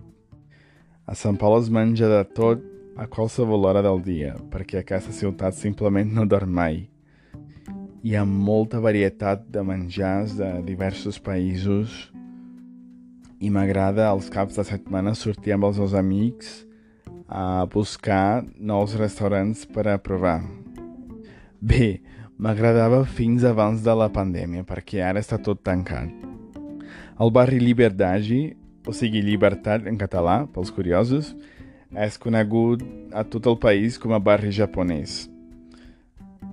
A 1.07 1.15
Sant 1.17 1.39
Pau 1.41 1.55
es 1.61 1.71
menja 1.73 2.09
de 2.11 2.23
tot 2.37 2.65
a 2.99 3.07
qualsevol 3.07 3.69
hora 3.69 3.85
del 3.85 4.03
dia, 4.03 4.35
perquè 4.51 4.83
aquesta 4.83 5.15
ciutat 5.15 5.55
simplement 5.55 6.11
no 6.17 6.27
dorm 6.27 6.51
mai. 6.59 6.87
Hi 7.99 8.13
ha 8.15 8.23
molta 8.23 8.79
varietat 8.79 9.41
de 9.51 9.59
menjars 9.67 10.37
de 10.39 10.47
diversos 10.63 11.17
països 11.19 11.95
i 13.43 13.49
m'agrada 13.51 14.05
els 14.13 14.29
caps 14.31 14.55
de 14.55 14.63
setmana 14.69 15.17
sortir 15.19 15.57
amb 15.57 15.67
els 15.67 15.81
meus 15.83 15.97
amics 15.99 16.53
a 17.27 17.65
buscar 17.73 18.45
nous 18.55 18.95
restaurants 19.01 19.65
per 19.67 19.89
a 19.91 19.97
provar. 19.99 20.37
Bé, 21.59 21.99
m'agradava 22.39 23.01
fins 23.03 23.43
abans 23.43 23.83
de 23.83 23.97
la 23.99 24.07
pandèmia, 24.15 24.63
perquè 24.63 25.03
ara 25.03 25.19
està 25.19 25.41
tot 25.43 25.65
tancat. 25.67 26.13
El 27.19 27.35
barri 27.35 27.59
Liberdade, 27.59 28.55
o 28.87 28.95
sigui 28.95 29.25
Llibertat 29.27 29.91
en 29.91 29.99
català, 29.99 30.45
pels 30.55 30.71
curiosos, 30.71 31.35
és 31.91 32.21
conegut 32.23 32.87
a 33.11 33.27
tot 33.27 33.51
el 33.51 33.59
país 33.59 33.99
com 33.99 34.15
a 34.15 34.23
barri 34.23 34.55
japonès 34.55 35.25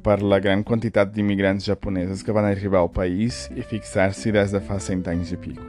per 0.06 0.22
la 0.22 0.40
gran 0.40 0.62
quantitat 0.64 1.12
d'immigrants 1.12 1.66
japonesos 1.66 2.22
que 2.24 2.36
van 2.36 2.46
arribar 2.46 2.84
al 2.84 2.92
país 2.94 3.46
i 3.58 3.66
fixar-s'hi 3.66 4.36
des 4.38 4.54
de 4.54 4.62
fa 4.62 4.78
cent 4.78 5.06
anys 5.10 5.34
i 5.34 5.42
pico. 5.42 5.66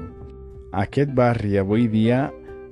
Aquest 0.76 1.14
barri 1.16 1.56
avui 1.56 1.88
dia 1.88 2.26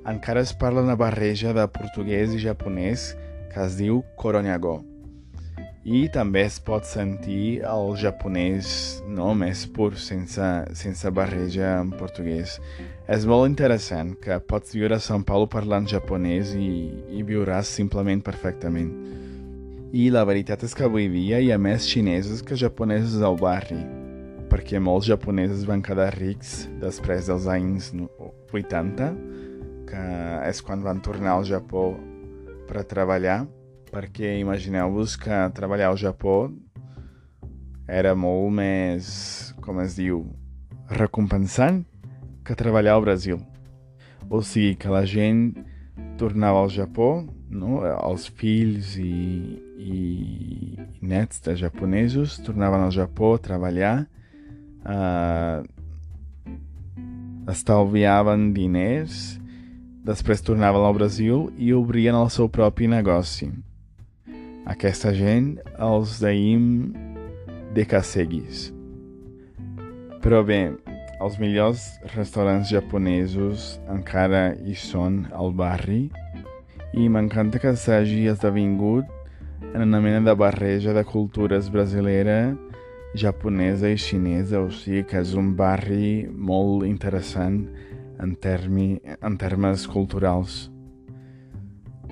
encara 0.05 0.45
es 0.45 0.53
parla 0.53 0.85
una 0.85 0.99
barreja 0.99 1.55
de 1.57 1.65
portuguès 1.79 2.35
i 2.35 2.43
japonès 2.47 3.15
que 3.53 3.63
es 3.65 3.79
diu 3.81 4.03
Koronyago 4.21 4.83
i 5.85 6.07
també 6.09 6.41
es 6.47 6.55
pot 6.65 6.87
sentir 6.89 7.61
el 7.69 7.91
japonès 8.01 8.69
no, 9.05 9.35
més 9.37 9.67
pur, 9.69 9.91
sense, 10.01 10.47
sense 10.73 11.11
barreja 11.13 11.75
en 11.77 11.91
portuguès. 11.93 12.57
És 13.05 13.27
molt 13.29 13.45
interessant 13.51 14.15
que 14.17 14.39
pots 14.49 14.73
viure 14.73 14.97
a 14.97 15.03
São 15.03 15.21
Paulo 15.21 15.45
parlant 15.45 15.85
japonès 15.85 16.55
i, 16.57 16.89
i 17.13 17.21
viuràs 17.21 17.69
simplement 17.69 18.25
perfectament. 18.25 18.89
I 19.95 20.09
la 20.11 20.25
veritat 20.27 20.59
és 20.67 20.73
que 20.75 20.83
avui 20.83 21.05
dia 21.07 21.37
hi 21.39 21.53
ha 21.53 21.57
més 21.61 21.85
xinesos 21.87 22.41
que 22.43 22.57
japonesos 22.59 23.21
al 23.23 23.37
barri, 23.39 23.77
perquè 24.51 24.75
molts 24.83 25.07
japonesos 25.07 25.61
van 25.63 25.79
quedar 25.79 26.09
rics 26.17 26.65
després 26.81 27.29
dels 27.29 27.45
anys 27.47 27.93
80, 28.51 29.07
que 29.87 30.01
és 30.49 30.59
quan 30.67 30.83
van 30.83 30.99
tornar 30.99 31.37
al 31.37 31.47
Japó 31.47 31.85
per 32.67 32.83
treballar, 32.91 33.45
perquè 33.87 34.33
imagineu-vos 34.41 35.15
que 35.15 35.37
treballar 35.55 35.93
al 35.93 36.01
Japó 36.01 36.49
era 37.87 38.11
molt 38.19 38.51
més, 38.57 39.07
com 39.63 39.79
es 39.79 39.95
diu, 39.95 40.25
recompensant 40.91 41.85
que 42.43 42.57
treballar 42.59 42.97
al 42.97 43.05
Brasil. 43.07 43.39
O 44.27 44.43
sigui 44.43 44.75
que 44.75 44.91
la 44.91 45.05
gent 45.07 45.53
tornava 46.19 46.65
al 46.65 46.75
Japó, 46.75 47.23
no? 47.47 47.79
els 47.85 48.27
fills 48.35 48.97
i, 48.99 49.55
i 49.77 50.77
nets 51.01 51.41
de 51.45 51.55
japonesos 51.59 52.39
tornaven 52.45 52.85
al 52.85 52.93
Japó 52.95 53.35
a 53.35 53.41
treballar, 53.43 54.07
eh, 54.85 55.63
estalviaven 57.51 58.53
diners, 58.53 59.39
després 60.05 60.43
tornaven 60.45 60.85
al 60.85 60.95
Brasil 60.97 61.49
i 61.57 61.73
obrien 61.73 62.15
el 62.15 62.29
seu 62.33 62.49
propi 62.49 62.87
negoci. 62.89 63.49
Aquesta 64.65 65.11
gent 65.13 65.55
els 65.77 66.17
deim 66.21 66.93
decasseguis. 67.75 68.71
Però 70.23 70.41
bé, 70.45 70.73
els 71.21 71.37
millors 71.39 71.83
restaurants 72.15 72.71
japonesos 72.73 73.75
encara 73.93 74.55
hi 74.65 74.73
són 74.77 75.25
al 75.33 75.53
barri 75.53 76.07
i 76.97 77.05
m'encanta 77.11 77.61
que 77.61 77.75
s'hagi 77.77 78.25
esdevingut 78.31 79.09
en 79.61 79.81
una 79.81 79.99
mena 80.01 80.21
de 80.21 80.33
barreja 80.35 80.93
de 80.93 81.03
cultures 81.03 81.69
brasilera, 81.71 82.55
japonesa 83.15 83.89
i 83.89 83.97
xinesa, 83.97 84.59
o 84.59 84.69
sigui 84.71 85.03
que 85.07 85.19
és 85.21 85.33
un 85.39 85.53
barri 85.55 86.27
molt 86.31 86.85
interessant 86.87 87.61
en, 88.19 88.35
termi, 88.35 88.95
en 89.21 89.37
termes 89.39 89.87
culturals. 89.87 90.65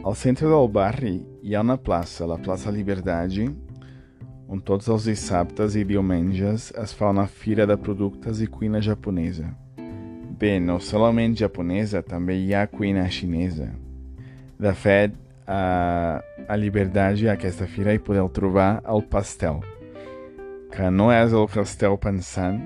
Al 0.04 0.16
centre 0.20 0.50
del 0.52 0.68
barri 0.72 1.18
hi 1.44 1.56
ha 1.56 1.64
una 1.64 1.78
plaça, 1.80 2.28
la 2.28 2.40
plaça 2.40 2.72
Liberdade, 2.72 3.48
on 4.52 4.60
tots 4.62 4.90
els 4.92 5.08
dissabtes 5.08 5.78
i 5.80 5.86
diumenges 5.88 6.72
es 6.80 6.94
fa 6.96 7.12
una 7.14 7.26
fira 7.28 7.66
de 7.66 7.78
productes 7.80 8.42
i 8.44 8.50
cuina 8.52 8.82
japonesa. 8.84 9.48
Bé, 10.40 10.58
no 10.60 10.80
solament 10.84 11.38
japonesa, 11.40 12.04
també 12.04 12.36
hi 12.42 12.52
ha 12.54 12.68
cuina 12.68 13.06
xinesa. 13.08 13.70
De 14.60 14.74
fet, 14.76 15.16
a, 15.48 16.22
a 16.48 16.56
Liberdade, 16.58 17.30
aquesta 17.30 17.68
fira, 17.68 17.94
hi 17.94 18.02
podeu 18.02 18.30
trobar 18.34 18.82
el 18.90 19.04
pastel, 19.10 19.62
que 20.74 20.90
no 20.90 21.12
és 21.14 21.34
el 21.34 21.48
que 21.52 21.62
esteu 21.62 21.98
pensant, 22.02 22.62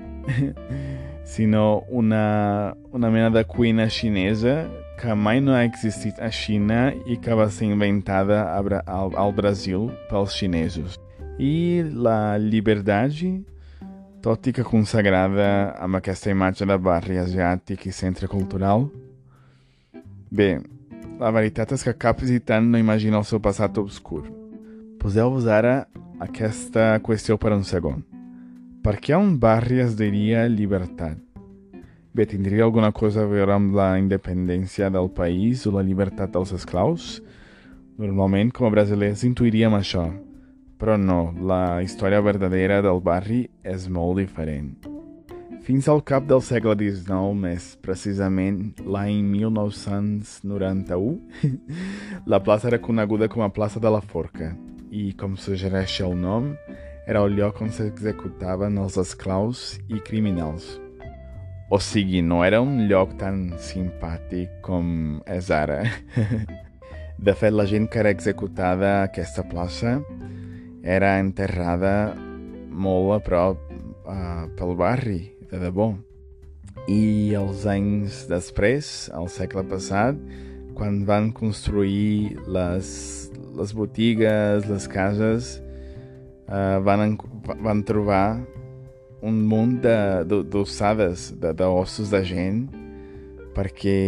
sinó 1.28 1.84
una, 1.88 2.74
una 2.92 3.10
mena 3.10 3.30
de 3.30 3.44
cuina 3.44 3.88
xinesa 3.92 4.62
que 4.98 5.14
mai 5.14 5.40
no 5.40 5.54
ha 5.54 5.62
existit 5.62 6.18
a 6.18 6.30
Xina 6.34 6.88
i 7.06 7.18
que 7.22 7.36
va 7.38 7.46
ser 7.54 7.68
inventada 7.68 8.40
al, 8.56 8.72
al 9.14 9.32
Brasil 9.36 9.86
pels 10.10 10.34
xinesos. 10.34 10.96
I 11.38 11.84
la 11.94 12.34
llibertat, 12.42 13.14
tot 14.24 14.48
i 14.50 14.54
que 14.56 14.66
consagrada 14.66 15.76
amb 15.78 16.00
aquesta 16.00 16.32
imatge 16.34 16.66
de 16.66 16.78
barri 16.82 17.20
asiàtic 17.22 17.86
i 17.86 17.94
centre 17.94 18.26
cultural, 18.26 18.88
bé, 20.34 20.56
la 21.18 21.30
veritat 21.34 21.72
és 21.74 21.82
que 21.82 21.96
cap 21.98 22.20
visitant 22.22 22.68
no 22.70 22.78
imagina 22.78 23.18
el 23.18 23.26
seu 23.26 23.40
passat 23.42 23.78
obscur. 23.80 24.22
Poseu-vos 25.02 25.48
ara 25.50 25.88
aquesta 26.22 26.92
qüestió 27.02 27.38
per 27.38 27.52
un 27.56 27.64
segon. 27.66 28.04
Per 28.82 28.96
què 29.02 29.18
un 29.18 29.34
barri 29.42 29.80
es 29.82 29.96
diria 29.98 30.46
llibertat? 30.48 31.18
Bé, 32.14 32.26
tindria 32.26 32.64
alguna 32.64 32.90
cosa 32.94 33.22
a 33.22 33.30
veure 33.30 33.54
amb 33.54 33.74
la 33.78 33.92
independència 34.00 34.88
del 34.90 35.10
país 35.14 35.66
o 35.66 35.74
la 35.74 35.84
llibertat 35.86 36.32
dels 36.34 36.54
esclaus? 36.56 37.18
Normalment, 37.98 38.50
com 38.54 38.66
a 38.66 38.72
brasilers, 38.74 39.26
intuiríem 39.26 39.74
això, 39.74 40.06
però 40.78 40.96
no, 40.98 41.34
la 41.42 41.82
història 41.82 42.22
verdadera 42.22 42.80
del 42.82 43.02
barri 43.02 43.44
és 43.66 43.90
molt 43.90 44.22
diferent. 44.22 44.97
Fins 45.66 45.88
al 45.88 46.00
cap 46.06 46.24
del 46.28 46.40
segle 46.44 46.74
XIX, 46.78 47.34
més 47.36 47.76
precisament 47.84 48.74
l'any 48.84 49.22
1991, 49.26 51.18
la 52.32 52.40
plaça 52.44 52.68
era 52.70 52.80
coneguda 52.80 53.28
com 53.28 53.42
a 53.44 53.50
plaça 53.52 53.80
de 53.80 53.90
la 53.92 54.00
Forca 54.00 54.54
i, 54.90 55.12
com 55.18 55.36
suggereix 55.36 56.00
el 56.06 56.16
nom, 56.16 56.54
era 57.08 57.22
el 57.24 57.36
lloc 57.36 57.60
on 57.64 57.70
s'executaven 57.72 58.78
els 58.80 58.96
esclaus 59.00 59.78
i 59.88 60.00
criminals. 60.04 60.78
O 61.68 61.76
sigui, 61.80 62.22
no 62.24 62.40
era 62.44 62.62
un 62.64 62.86
lloc 62.88 63.18
tan 63.20 63.50
simpàtic 63.60 64.48
com 64.64 65.20
és 65.28 65.50
ara. 65.52 65.82
De 67.18 67.34
fet, 67.36 67.52
la 67.52 67.66
gent 67.68 67.88
que 67.92 68.00
era 68.00 68.12
executada 68.14 68.88
a 68.98 69.06
aquesta 69.08 69.44
plaça 69.50 69.98
era 70.80 71.18
enterrada 71.20 72.14
molt 72.68 73.16
a 73.16 73.18
prop 73.24 73.58
uh, 74.08 74.46
pel 74.56 74.76
barri, 74.78 75.20
de 75.50 75.60
debò. 75.62 75.92
I 76.88 77.34
els 77.36 77.64
anys 77.68 78.24
després, 78.30 79.08
al 79.16 79.28
segle 79.32 79.64
passat, 79.68 80.16
quan 80.78 81.02
van 81.08 81.32
construir 81.34 82.38
les, 82.46 82.90
les 83.58 83.74
botigues, 83.74 84.68
les 84.70 84.86
cases, 84.90 85.56
uh, 86.46 86.78
van, 86.86 87.16
van 87.64 87.82
trobar 87.82 88.38
un 89.26 89.40
munt 89.50 89.80
d'ossades, 89.82 91.32
de, 91.42 91.52
d'ossos 91.58 92.12
de, 92.12 92.20
de 92.20 92.30
gent, 92.30 92.60
perquè 93.56 93.98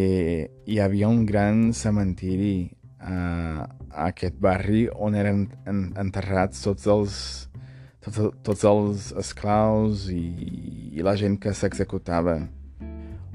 hi 0.71 0.79
havia 0.79 1.11
un 1.11 1.25
gran 1.27 1.73
cementiri 1.75 2.71
a, 3.01 3.67
a 3.91 4.07
aquest 4.07 4.37
barri 4.39 4.85
on 4.95 5.17
eren 5.19 5.49
enterrats 5.99 6.63
tots 6.63 6.87
els, 6.87 7.17
tots, 8.05 8.21
tots 8.47 8.65
els 8.69 9.11
esclaus 9.21 10.09
i, 10.13 10.25
i 10.97 11.05
la 11.07 11.17
gent 11.21 11.39
que 11.41 11.55
s'executava. 11.55 12.41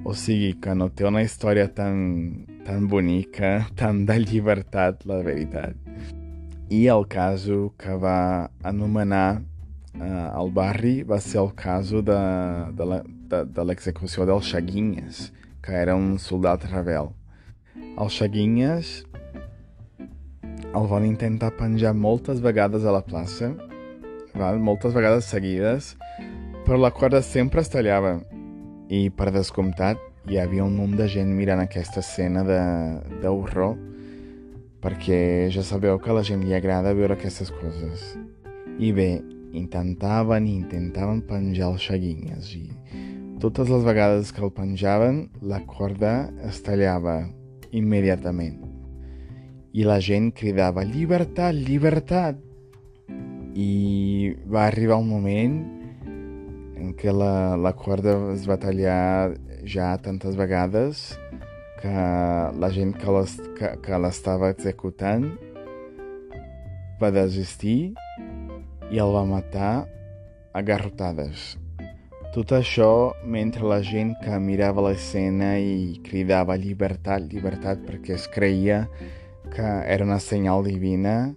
O 0.06 0.12
sigui, 0.14 0.52
que 0.62 0.76
no 0.78 0.86
té 0.94 1.02
una 1.10 1.24
història 1.26 1.66
tan, 1.74 1.96
tan 2.62 2.84
bonica, 2.86 3.66
tan 3.74 4.04
de 4.06 4.20
llibertat, 4.22 5.02
la 5.10 5.18
veritat. 5.26 5.74
I 6.70 6.84
el 6.94 7.08
cas 7.10 7.48
que 7.82 7.96
va 7.98 8.52
anomenar 8.62 9.42
eh, 9.98 10.28
el 10.30 10.54
barri 10.54 11.02
va 11.02 11.18
ser 11.18 11.42
el 11.42 11.50
cas 11.58 11.90
de, 11.90 12.20
de 13.50 13.66
l'execució 13.66 14.30
del 14.30 14.46
Chaguinhas, 14.46 15.32
que 15.66 15.74
era 15.74 15.98
un 15.98 16.20
soldat 16.20 16.70
rebel. 16.70 17.10
El 17.98 18.14
Chaguinhas 18.14 19.00
el 20.76 20.90
van 20.92 21.06
intentar 21.08 21.54
penjar 21.58 21.96
moltes 21.96 22.42
vegades 22.44 22.86
a 22.86 22.94
la 22.94 23.02
plaça, 23.02 23.56
val? 24.38 24.60
moltes 24.60 24.94
vegades 24.94 25.30
seguides, 25.32 25.96
però 26.66 26.78
la 26.80 26.92
corda 26.92 27.22
sempre 27.22 27.62
es 27.62 27.72
tallava. 27.72 28.20
I, 28.90 29.10
per 29.10 29.32
descomptat, 29.34 30.02
hi 30.30 30.38
havia 30.42 30.66
un 30.66 30.76
munt 30.78 30.96
de 31.00 31.08
gent 31.10 31.32
mirant 31.38 31.62
aquesta 31.64 32.04
escena 32.04 32.44
d'horror, 32.46 33.76
perquè 34.84 35.50
ja 35.54 35.64
sabeu 35.66 35.98
que 35.98 36.12
a 36.14 36.20
la 36.20 36.26
gent 36.26 36.46
li 36.46 36.54
agrada 36.54 36.94
veure 36.94 37.18
aquestes 37.18 37.50
coses. 37.62 38.12
I 38.78 38.92
bé, 38.94 39.10
intentaven 39.56 40.48
i 40.50 40.56
intentaven 40.60 41.24
penjar 41.26 41.72
els 41.72 41.86
xaguinyes 41.88 42.52
i 42.60 42.66
totes 43.40 43.70
les 43.70 43.84
vegades 43.84 44.32
que 44.34 44.44
el 44.44 44.52
penjaven 44.56 45.26
la 45.44 45.62
corda 45.68 46.32
es 46.48 46.62
tallava 46.66 47.18
immediatament 47.76 48.62
i 49.76 49.84
la 49.84 49.98
gent 50.00 50.30
cridava 50.32 50.86
llibertat, 50.88 51.56
llibertat 51.56 52.40
i 53.56 54.36
va 54.52 54.66
arribar 54.68 55.00
un 55.00 55.08
moment 55.08 55.56
en 56.76 56.92
què 57.00 57.14
la, 57.16 57.56
la 57.56 57.72
corda 57.72 58.18
es 58.34 58.44
va 58.50 58.60
tallar 58.60 59.32
ja 59.64 59.94
tantes 60.04 60.36
vegades 60.36 61.08
que 61.80 61.94
la 62.60 62.70
gent 62.76 62.92
que 63.00 64.00
l'estava 64.04 64.52
executant 64.52 65.30
va 67.00 67.12
desistir 67.16 67.94
i 68.92 69.00
el 69.00 69.14
va 69.16 69.24
matar 69.30 69.86
a 70.56 70.62
garrotades. 70.62 71.56
Tot 72.36 72.52
això 72.58 73.16
mentre 73.24 73.64
la 73.64 73.80
gent 73.80 74.12
que 74.20 74.36
mirava 74.44 74.84
l'escena 74.90 75.54
i 75.56 76.02
cridava 76.04 76.60
llibertat, 76.60 77.24
llibertat 77.32 77.88
perquè 77.88 78.18
es 78.20 78.28
creia 78.28 78.84
que 79.56 79.64
era 79.64 80.04
una 80.04 80.20
senyal 80.20 80.68
divina, 80.68 81.32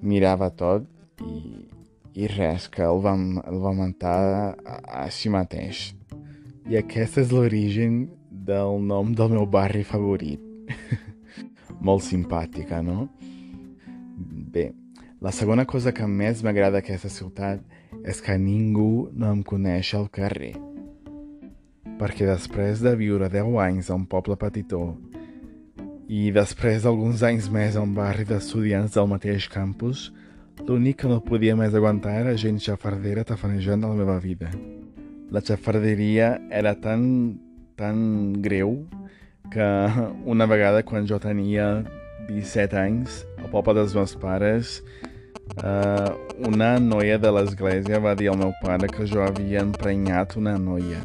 mirava 0.00 0.48
tot 0.48 0.88
i, 1.22 1.68
i 2.14 2.28
res, 2.30 2.68
que 2.72 2.82
el 2.82 3.02
va, 3.04 3.14
el 3.14 3.60
va 3.62 3.72
matar 3.76 4.18
a, 4.64 4.78
a 5.04 5.10
si 5.14 5.30
mateix. 5.32 5.92
I 6.70 6.78
aquest 6.80 7.20
és 7.22 7.32
l'origen 7.34 8.06
del 8.30 8.80
nom 8.82 9.12
del 9.14 9.34
meu 9.36 9.46
barri 9.46 9.84
favorit. 9.86 10.40
Molt 11.86 12.04
simpàtica, 12.06 12.80
no? 12.82 13.08
Bé, 14.54 14.70
la 15.20 15.32
segona 15.32 15.66
cosa 15.68 15.92
que 15.92 16.06
més 16.08 16.42
m'agrada 16.44 16.78
d'aquesta 16.78 17.10
ciutat 17.12 17.62
és 18.04 18.20
que 18.24 18.36
ningú 18.38 19.08
no 19.12 19.30
em 19.32 19.42
coneix 19.46 19.94
al 19.96 20.08
carrer. 20.12 20.54
Perquè 22.00 22.26
després 22.26 22.82
de 22.82 22.94
viure 22.98 23.28
10 23.30 23.58
anys 23.64 23.90
a 23.90 23.98
un 23.98 24.06
poble 24.10 24.36
petitó 24.40 24.94
i 26.08 26.28
després 26.34 26.84
d'alguns 26.84 27.22
anys 27.24 27.48
més 27.48 27.76
a 27.76 27.82
un 27.84 27.94
barri 27.96 28.26
d'estudiants 28.28 28.92
del 28.96 29.08
mateix 29.08 29.46
campus, 29.48 30.10
l'únic 30.62 31.02
que 31.02 31.10
no 31.10 31.20
podia 31.24 31.56
més 31.58 31.74
aguantar 31.74 32.14
era 32.20 32.36
gent 32.38 32.60
xafardera 32.62 33.24
tafanejant 33.26 33.84
a 33.84 33.90
meva 33.98 34.18
vida. 34.22 34.52
La 35.34 35.42
xafarderia 35.42 36.36
era 36.50 36.74
tan, 36.78 37.40
tan 37.76 38.32
greu 38.44 38.84
que 39.50 39.66
una 40.24 40.46
vegada 40.46 40.84
quan 40.86 41.08
jo 41.10 41.18
tenia 41.18 41.82
17 42.28 42.78
anys, 42.78 43.24
al 43.42 43.50
poble 43.50 43.74
dels 43.80 43.96
meus 43.98 44.14
pares, 44.16 44.78
Uh, 45.44 46.16
una 46.48 46.80
noia 46.80 47.18
de 47.20 47.30
l'església 47.30 48.00
va 48.02 48.14
dir 48.18 48.30
al 48.32 48.38
meu 48.40 48.54
pare 48.62 48.88
que 48.90 49.04
jo 49.06 49.20
havia 49.22 49.60
emprenyat 49.62 50.38
una 50.40 50.56
noia. 50.58 51.02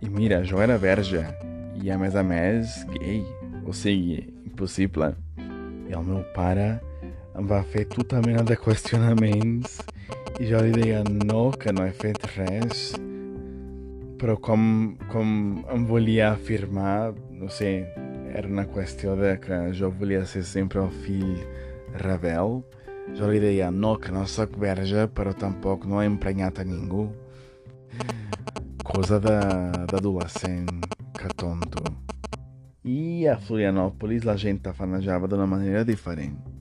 I 0.00 0.08
mira, 0.08 0.38
jo 0.46 0.62
era 0.62 0.78
verge, 0.78 1.24
i 1.82 1.90
a 1.90 1.98
més 1.98 2.14
a 2.16 2.22
més, 2.22 2.78
gay, 2.94 3.20
o 3.66 3.74
sigui, 3.74 4.22
impossible. 4.46 5.12
I 5.90 5.98
el 5.98 6.06
meu 6.06 6.22
em 6.22 6.91
va 7.34 7.62
fer 7.64 7.86
tota 7.88 8.20
mena 8.20 8.42
de 8.44 8.56
qüestionaments 8.60 9.78
i 10.40 10.48
jo 10.50 10.60
li 10.60 10.72
deia 10.74 11.00
no, 11.04 11.50
que 11.56 11.72
no 11.72 11.86
he 11.86 11.92
fet 11.96 12.20
res. 12.36 12.92
Però 14.20 14.36
com, 14.38 14.94
com 15.10 15.32
em 15.72 15.86
volia 15.88 16.32
afirmar, 16.32 17.14
no 17.32 17.48
sé, 17.50 17.88
era 18.32 18.48
una 18.48 18.66
qüestió 18.68 19.16
de 19.18 19.34
que 19.42 19.58
jo 19.74 19.90
volia 19.90 20.24
ser 20.26 20.44
sempre 20.46 20.84
el 20.84 20.92
fill 21.02 21.40
rebel, 22.04 22.60
jo 23.16 23.28
li 23.28 23.40
deia, 23.42 23.72
no, 23.72 23.96
que 23.98 24.12
no 24.14 24.22
sóc 24.28 24.54
verge, 24.60 25.08
però 25.10 25.34
tampoc 25.34 25.88
no 25.88 26.00
he 26.02 26.06
emprenyat 26.06 26.62
a 26.62 26.68
ningú. 26.68 27.08
Cosa 28.86 29.18
d'adolescent, 29.22 30.86
que 31.18 31.32
tonto. 31.36 31.82
I 32.84 33.26
a 33.30 33.36
Florianópolis 33.38 34.24
la 34.26 34.36
gent 34.38 34.62
tafanejava 34.64 35.28
d'una 35.30 35.46
manera 35.46 35.84
diferent. 35.86 36.51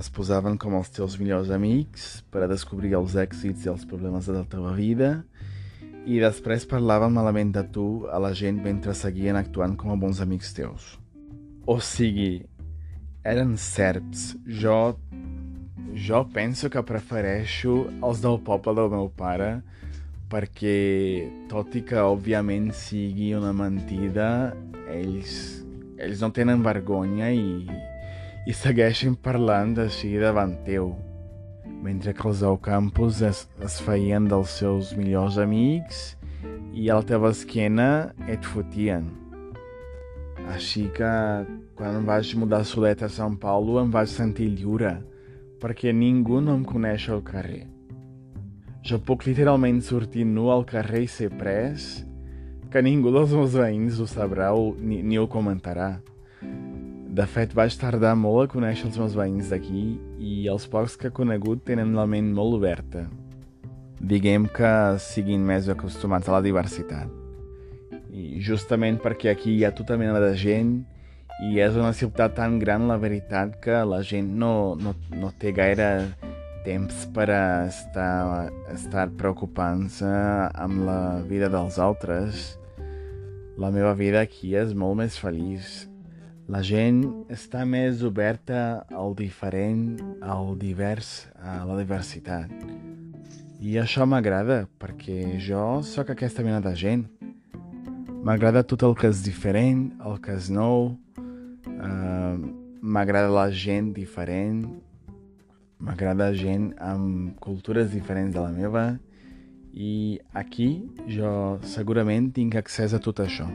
Es 0.00 0.08
posaven 0.08 0.56
com 0.56 0.72
els 0.78 0.88
teus 0.96 1.18
millors 1.20 1.50
amics 1.52 2.22
per 2.32 2.46
a 2.46 2.48
descobrir 2.48 2.94
els 2.96 3.18
èxits 3.20 3.66
i 3.66 3.72
els 3.72 3.84
problemes 3.88 4.30
de 4.30 4.38
la 4.38 4.46
teva 4.48 4.72
vida 4.72 5.10
i 6.08 6.16
després 6.22 6.64
parlaven 6.64 7.12
malament 7.12 7.50
de 7.52 7.66
tu 7.74 7.84
a 8.08 8.16
la 8.24 8.30
gent 8.32 8.62
mentre 8.64 8.94
seguien 8.96 9.36
actuant 9.36 9.74
com 9.76 9.92
a 9.92 9.98
bons 10.00 10.22
amics 10.24 10.54
teus. 10.56 10.94
O 11.68 11.76
sigui, 11.84 12.46
eren 13.28 13.58
serps. 13.60 14.30
Jo 14.48 14.96
jo 16.08 16.22
penso 16.32 16.70
que 16.72 16.80
prefereixo 16.86 17.74
els 18.00 18.24
del 18.24 18.40
poble 18.46 18.72
del 18.78 18.88
meu 18.94 19.08
pare 19.20 19.58
perquè, 20.30 20.78
tot 21.50 21.74
i 21.74 21.82
que 21.84 21.98
òbviament 21.98 22.70
sigui 22.72 23.32
una 23.34 23.50
mentida, 23.52 24.54
ells, 24.94 25.32
ells 25.98 26.22
no 26.22 26.30
tenen 26.32 26.62
vergonya 26.62 27.32
i, 27.34 27.66
i 28.48 28.54
segueixen 28.56 29.16
parlant 29.20 29.76
així 29.82 30.14
davant 30.20 30.54
teu. 30.64 30.94
Mentre 31.84 32.14
que 32.16 32.28
els 32.28 32.40
del 32.44 32.58
campus 32.64 33.20
es, 33.24 33.46
es 33.64 33.80
feien 33.84 34.28
dels 34.28 34.52
seus 34.60 34.94
millors 34.96 35.38
amics 35.40 36.14
i 36.72 36.88
a 36.88 37.00
la 37.00 37.06
teva 37.06 37.32
esquena 37.34 38.12
et 38.28 38.44
fotien. 38.44 39.08
Així 40.50 40.88
que 40.96 41.10
quan 41.76 42.04
vaig 42.08 42.34
mudar 42.36 42.64
solet 42.68 43.04
a 43.04 43.08
Sant 43.12 43.36
Paulo 43.40 43.78
em 43.80 43.92
vaig 43.92 44.08
sentir 44.12 44.50
lliure 44.56 44.98
perquè 45.60 45.92
ningú 45.92 46.40
no 46.40 46.56
em 46.56 46.64
coneix 46.64 47.10
al 47.12 47.20
carrer. 47.24 47.66
Jo 48.80 48.96
puc 49.04 49.26
literalment 49.28 49.82
sortir 49.84 50.24
nu 50.24 50.48
al 50.52 50.64
carrer 50.68 51.04
i 51.04 51.10
ser 51.12 51.28
pres, 51.36 52.06
que 52.72 52.80
ningú 52.80 53.12
dels 53.12 53.34
meus 53.36 53.56
veïns 53.58 54.00
ho 54.00 54.06
sabrà 54.08 54.54
o 54.56 54.70
ni, 54.80 55.02
ni 55.04 55.18
ho 55.20 55.26
comentarà. 55.28 55.98
De 57.10 57.24
fet, 57.26 57.50
vaig 57.58 57.74
tardar 57.74 58.12
molt 58.14 58.44
a 58.44 58.50
conèixer 58.52 58.84
els 58.86 58.98
meus 59.00 59.16
veïns 59.18 59.48
d'aquí 59.50 59.80
i 60.22 60.34
els 60.52 60.68
pocs 60.70 60.94
que 60.94 61.08
he 61.08 61.14
conegut 61.14 61.64
tenen 61.66 61.96
la 61.98 62.04
ment 62.06 62.28
molt 62.36 62.54
oberta. 62.60 63.02
Diguem 63.98 64.46
que 64.54 64.70
siguin 65.02 65.42
més 65.42 65.66
acostumats 65.72 66.30
a 66.30 66.36
la 66.36 66.44
diversitat. 66.44 67.10
I 68.14 68.38
justament 68.46 69.00
perquè 69.02 69.32
aquí 69.32 69.56
hi 69.56 69.66
ha 69.66 69.72
tota 69.74 69.98
mena 69.98 70.22
de 70.22 70.30
gent 70.38 70.70
i 71.50 71.58
és 71.58 71.74
una 71.74 71.90
ciutat 71.98 72.38
tan 72.38 72.60
gran, 72.62 72.86
la 72.86 73.00
veritat, 73.02 73.58
que 73.58 73.82
la 73.90 74.04
gent 74.06 74.30
no, 74.38 74.76
no, 74.78 74.94
no 75.10 75.34
té 75.42 75.50
gaire 75.56 75.90
temps 76.62 77.04
per 77.10 77.26
a 77.34 77.44
estar, 77.66 78.50
estar 78.70 79.10
preocupant-se 79.18 80.14
amb 80.54 80.86
la 80.86 81.02
vida 81.26 81.50
dels 81.50 81.82
altres. 81.82 82.52
La 83.58 83.74
meva 83.74 83.96
vida 83.98 84.22
aquí 84.22 84.54
és 84.54 84.76
molt 84.78 85.02
més 85.02 85.18
feliç. 85.18 85.89
La 86.50 86.64
gent 86.66 87.04
està 87.30 87.60
més 87.62 88.00
oberta 88.02 88.82
al 88.90 89.12
diferent, 89.14 90.00
al 90.18 90.56
divers, 90.58 91.28
a 91.38 91.60
la 91.68 91.76
diversitat. 91.78 92.50
I 93.62 93.76
això 93.78 94.02
m'agrada, 94.08 94.64
perquè 94.82 95.36
jo 95.38 95.78
sóc 95.86 96.10
aquesta 96.10 96.42
mena 96.42 96.58
de 96.64 96.74
gent. 96.74 97.06
M'agrada 98.26 98.64
tot 98.66 98.82
el 98.82 98.98
que 98.98 99.12
és 99.12 99.22
diferent, 99.22 99.92
el 100.02 100.18
que 100.24 100.34
és 100.34 100.50
nou, 100.50 100.90
uh, 101.70 102.34
m'agrada 102.82 103.30
la 103.30 103.46
gent 103.54 103.94
diferent, 103.94 104.64
m'agrada 105.78 106.32
gent 106.34 106.72
amb 106.82 107.38
cultures 107.38 107.94
diferents 107.94 108.34
de 108.34 108.42
la 108.42 108.50
meva 108.50 108.88
i 109.70 110.18
aquí 110.34 110.72
jo 111.06 111.60
segurament 111.62 112.32
tinc 112.34 112.58
accés 112.58 112.90
a 112.90 112.98
tot 112.98 113.22
això. 113.22 113.46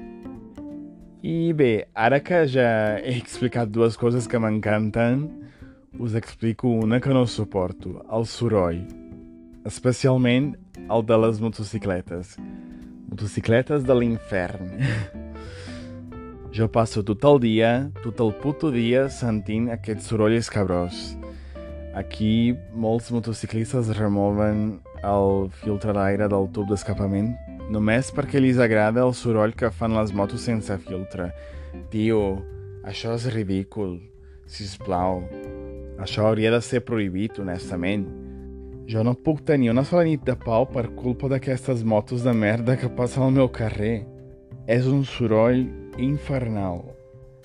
I 1.25 1.53
bé, 1.57 1.87
ara 1.97 2.19
que 2.21 2.43
ja 2.45 2.99
he 3.01 3.15
explicat 3.17 3.71
dues 3.73 3.95
coses 3.97 4.27
que 4.29 4.37
m'encanten, 4.37 5.23
us 5.97 6.13
explico 6.13 6.69
una 6.69 6.99
que 7.01 7.15
no 7.17 7.23
suporto, 7.25 8.03
el 8.13 8.27
soroll. 8.29 8.83
Especialment 9.65 10.51
el 10.85 11.05
de 11.09 11.17
les 11.23 11.39
motocicletes. 11.41 12.35
Motocicletes 13.09 13.87
de 13.87 13.95
l'infern. 13.97 14.69
jo 16.53 16.69
passo 16.69 17.01
tot 17.01 17.25
el 17.25 17.41
dia, 17.41 17.71
tot 18.03 18.21
el 18.21 18.29
puto 18.43 18.69
dia, 18.69 19.07
sentint 19.09 19.71
aquest 19.73 20.05
soroll 20.05 20.37
escabrós. 20.37 21.15
Aquí 21.97 22.53
molts 22.69 23.09
motociclistes 23.09 23.95
removen 23.97 24.77
el 25.01 25.49
filtre 25.63 25.97
d'aire 25.97 26.29
del 26.29 26.51
tub 26.53 26.69
d'escapament 26.69 27.33
només 27.69 28.11
perquè 28.13 28.41
li 28.41 28.51
agrada 28.61 29.03
el 29.05 29.13
soroll 29.13 29.55
que 29.57 29.71
fan 29.71 29.95
les 29.97 30.13
motos 30.13 30.45
sense 30.45 30.77
filtre. 30.85 31.31
Tio, 31.91 32.41
això 32.85 33.15
és 33.15 33.29
ridícul. 33.33 33.99
Si 34.45 34.65
plau. 34.85 35.23
Això 35.97 36.27
hauria 36.27 36.51
de 36.51 36.61
ser 36.61 36.83
prohibit, 36.85 37.39
honestament. 37.39 38.05
Jo 38.85 39.01
no 39.01 39.15
puc 39.15 39.41
tenir 39.41 39.71
una 39.71 39.83
sola 39.83 40.03
nit 40.05 40.21
de 40.25 40.35
pau 40.37 40.67
per 40.69 40.91
culpa 40.93 41.29
d'aquestes 41.31 41.81
motos 41.83 42.21
de 42.21 42.33
merda 42.33 42.75
que 42.77 42.89
passen 42.89 43.23
al 43.23 43.33
meu 43.33 43.49
carrer. 43.49 44.05
És 44.67 44.85
un 44.85 45.03
soroll 45.05 45.65
infernal. 45.97 46.83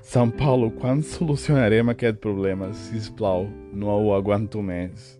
São 0.02 0.30
Paulo, 0.32 0.70
quan 0.72 1.02
solucionarem 1.04 1.92
aquest 1.92 2.18
problema? 2.20 2.72
Si 2.74 3.00
plau, 3.16 3.46
no 3.72 3.92
ho 3.94 4.14
aguanto 4.16 4.62
més. 4.64 5.19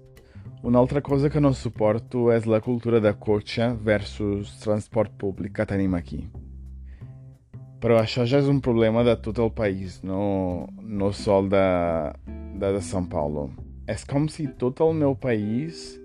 Una 0.62 0.78
altra 0.78 1.00
cosa 1.00 1.30
que 1.30 1.40
no 1.40 1.54
suporto 1.56 2.26
és 2.34 2.44
la 2.44 2.58
cultura 2.60 2.98
de 3.00 3.14
cotxe 3.16 3.70
versus 3.80 4.50
transport 4.60 5.14
públic 5.16 5.54
que 5.56 5.64
tenim 5.64 5.94
aquí. 5.96 6.18
Però 7.80 7.96
això 7.96 8.26
ja 8.28 8.42
és 8.42 8.50
un 8.52 8.58
problema 8.60 9.00
de 9.00 9.14
tot 9.24 9.40
el 9.40 9.48
país, 9.56 10.02
no, 10.04 10.68
no 10.84 11.08
sol 11.16 11.48
de, 11.48 11.64
de, 12.60 12.74
de 12.76 12.82
São 12.84 13.08
Paulo. 13.08 13.48
És 13.88 14.04
com 14.04 14.28
si 14.28 14.50
tot 14.60 14.84
el 14.84 14.92
meu 15.00 15.16
país 15.16 15.96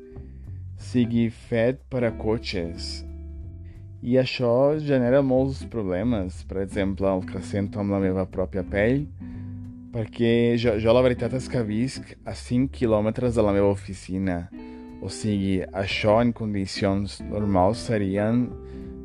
sigui 0.79 1.27
fet 1.49 1.83
per 1.91 2.05
a 2.07 2.13
cotxes. 2.15 3.03
I 4.07 4.15
això 4.23 4.79
genera 4.79 5.19
molts 5.19 5.65
problemes. 5.67 6.45
Per 6.47 6.63
exemple, 6.63 7.11
el 7.11 7.27
que 7.27 7.43
sento 7.43 7.83
amb 7.83 7.91
la 7.91 7.99
meva 7.99 8.23
pròpia 8.23 8.63
pell, 8.63 9.03
perquè 9.95 10.57
jo, 10.59 10.73
jo 10.75 10.91
la 10.91 10.99
veritat 11.05 11.31
és 11.37 11.45
que 11.47 11.61
visc 11.63 12.09
a 12.27 12.33
5 12.35 12.67
quilòmetres 12.75 13.37
de 13.37 13.43
la 13.45 13.53
meva 13.55 13.69
oficina. 13.71 14.41
O 14.99 15.07
sigui, 15.07 15.61
això 15.71 16.17
en 16.19 16.33
condicions 16.35 17.21
normals 17.29 17.85
serien 17.87 18.41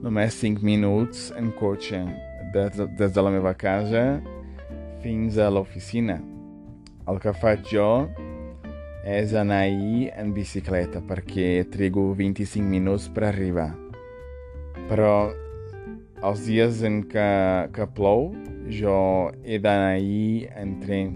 només 0.02 0.40
5 0.42 0.66
minuts 0.66 1.28
en 1.38 1.52
cotxe, 1.60 2.00
des, 2.56 2.82
des 2.98 3.14
de 3.14 3.22
la 3.22 3.30
meva 3.30 3.54
casa 3.54 4.02
fins 5.04 5.38
a 5.38 5.46
l'oficina. 5.54 6.18
El 7.06 7.22
que 7.22 7.36
faig 7.38 7.70
jo 7.70 8.08
és 9.06 9.30
anar 9.38 9.62
ahir 9.68 10.10
en 10.18 10.34
bicicleta 10.34 11.04
perquè 11.06 11.68
trigo 11.70 12.10
25 12.18 12.66
minuts 12.66 13.06
per 13.14 13.28
arribar. 13.30 13.70
Però 14.90 15.30
els 16.26 16.42
dies 16.50 16.82
en 16.82 17.04
què, 17.06 17.30
que 17.78 17.86
plou 17.94 18.32
jo 18.70 19.30
he 19.44 19.58
d'anar 19.58 19.96
ahir 19.98 20.48
en 20.56 20.78
tren 20.80 21.12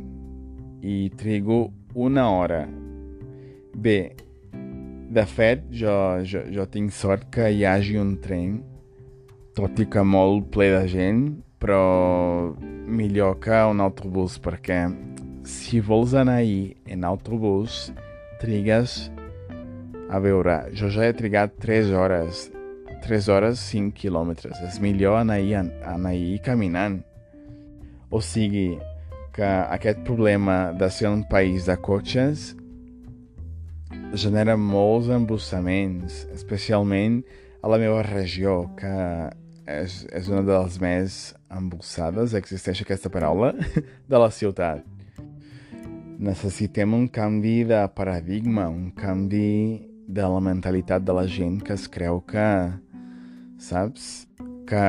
i 0.83 1.11
trigo 1.17 1.73
una 1.95 2.29
hora. 2.31 2.65
Bé, 3.75 4.15
de 5.11 5.25
fet, 5.27 5.65
jo, 5.71 5.95
jo, 6.27 6.43
jo 6.51 6.67
tinc 6.67 6.93
que 7.31 7.49
hi 7.51 7.65
hagi 7.65 7.97
un 7.99 8.17
tren, 8.23 8.59
tot 9.55 9.79
i 9.79 9.87
que 9.87 10.03
molt 10.03 10.51
ple 10.55 10.71
de 10.75 10.85
gent, 10.91 11.25
que 13.41 13.61
un 13.71 13.81
autobús 13.81 14.37
perquè 14.43 14.85
si 15.45 15.81
vols 15.81 16.15
anar 16.15 16.41
ahir 16.43 16.77
en 16.87 17.05
autobús. 17.05 17.93
A 20.11 20.19
veure, 20.21 20.59
jo 20.77 20.91
ja 20.93 21.07
he 21.07 21.15
trigat 21.17 21.57
3 21.61 21.93
hores. 21.97 22.51
3 23.05 23.29
hores, 23.29 23.61
5 23.73 23.93
quilòmetres. 23.97 24.61
És 24.69 24.81
millor 24.81 25.21
anar 25.21 25.39
ahir. 26.07 27.14
O 28.15 28.21
sigui, 28.23 28.79
que 29.35 29.43
aquest 29.45 30.05
problema 30.07 30.71
de 30.79 30.87
ser 30.87 31.09
un 31.11 31.25
país 31.27 31.65
de 31.67 31.75
cotxes 31.83 32.53
genera 34.15 34.55
molts 34.55 35.09
embossaments, 35.11 36.21
especialment 36.31 37.25
a 37.59 37.73
la 37.73 37.79
meva 37.83 38.05
regió, 38.07 38.69
que 38.79 38.93
és, 39.67 40.05
és 40.15 40.29
una 40.31 40.45
de 40.47 40.55
les 40.55 40.77
més 40.79 41.17
embossades, 41.51 42.37
existeix 42.39 42.85
aquesta 42.85 43.11
paraula, 43.11 43.51
de 44.13 44.21
la 44.23 44.31
ciutat. 44.31 44.85
Necessitem 46.23 46.95
un 46.95 47.09
canvi 47.11 47.65
de 47.67 47.81
paradigma, 47.99 48.69
un 48.71 48.93
canvi 48.95 49.91
de 50.07 50.29
la 50.37 50.39
mentalitat 50.53 51.03
de 51.03 51.19
la 51.19 51.27
gent 51.27 51.59
que 51.67 51.75
es 51.75 51.89
creu 51.91 52.23
que, 52.31 52.47
saps, 53.59 54.29
que 54.71 54.85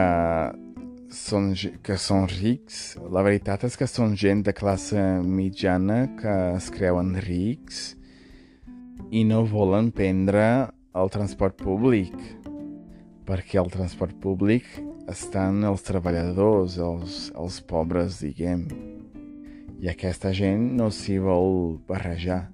són, 1.16 1.54
que 1.84 1.98
són 2.02 2.28
rics. 2.32 2.96
La 3.12 3.24
veritat 3.26 3.64
és 3.68 3.78
que 3.80 3.88
són 3.90 4.16
gent 4.20 4.44
de 4.46 4.54
classe 4.56 5.02
mitjana 5.24 6.06
que 6.20 6.34
es 6.56 6.70
creuen 6.74 7.16
rics 7.26 7.86
i 9.12 9.24
no 9.28 9.44
volen 9.48 9.92
prendre 9.96 10.46
el 10.96 11.12
transport 11.14 11.58
públic 11.62 12.14
perquè 13.26 13.58
el 13.62 13.72
transport 13.74 14.18
públic 14.22 14.68
estan 15.10 15.64
els 15.66 15.86
treballadors, 15.86 16.78
els, 16.82 17.18
els 17.38 17.62
pobres, 17.70 18.20
diguem 18.22 18.68
i 19.82 19.90
aquesta 19.92 20.32
gent 20.34 20.70
no 20.80 20.90
s'hi 20.94 21.18
vol 21.22 21.78
barrejar. 21.90 22.46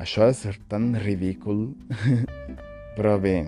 Això 0.00 0.30
és 0.30 0.44
tan 0.70 0.94
ridícul, 1.02 1.66
però 2.96 3.16
bé, 3.20 3.42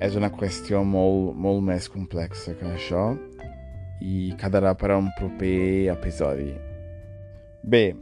és 0.00 0.16
una 0.16 0.30
qüestió 0.32 0.80
molt, 0.86 1.36
molt 1.36 1.60
més 1.66 1.90
complexa 1.92 2.56
que 2.58 2.70
això 2.72 3.10
i 4.02 4.32
quedarà 4.38 4.74
per 4.74 4.90
a 4.90 4.98
un 4.98 5.08
proper 5.16 5.88
episodi. 5.92 6.50
Bé, 7.62 7.94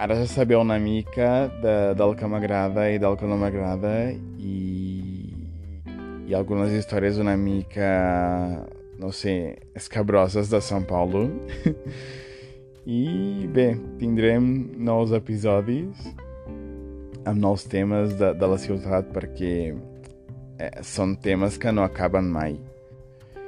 ara 0.00 0.16
ja 0.16 0.26
sabeu 0.30 0.62
una 0.64 0.78
mica 0.80 1.46
de, 1.62 1.76
del 1.98 2.16
que 2.16 2.28
m'agrada 2.30 2.88
i 2.88 2.98
del 3.02 3.18
que 3.20 3.28
no 3.28 3.36
m'agrada 3.36 3.94
i, 4.40 4.58
i 6.24 6.34
algunes 6.34 6.72
històries 6.72 7.20
una 7.20 7.36
mica, 7.36 7.92
no 8.98 9.12
sé, 9.12 9.36
escabroses 9.76 10.48
de 10.48 10.62
São 10.64 10.86
Paulo. 10.88 11.28
I 12.84 13.48
bé, 13.48 13.74
tindrem 14.00 14.44
nous 14.76 15.12
episodis 15.16 16.08
amb 17.24 17.40
nous 17.40 17.64
temes 17.64 18.12
de, 18.20 18.34
de 18.36 18.48
la 18.48 18.58
ciutat 18.60 19.08
perquè 19.12 19.54
eh, 20.58 21.50
que 21.60 21.72
no 21.72 21.82
acaben 21.84 22.28
mai. 22.30 22.58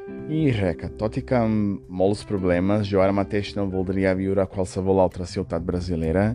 I 0.07 0.51
que 0.79 0.89
tot 0.99 1.17
i 1.19 1.23
que 1.27 1.37
amb 1.39 1.87
molts 1.87 2.25
problemes, 2.27 2.87
jo 2.87 3.01
ara 3.03 3.15
mateix 3.15 3.55
no 3.57 3.67
voldria 3.71 4.15
viure 4.15 4.43
a 4.43 4.51
qualsevol 4.51 5.01
altra 5.03 5.27
ciutat 5.27 5.63
brasilera 5.67 6.35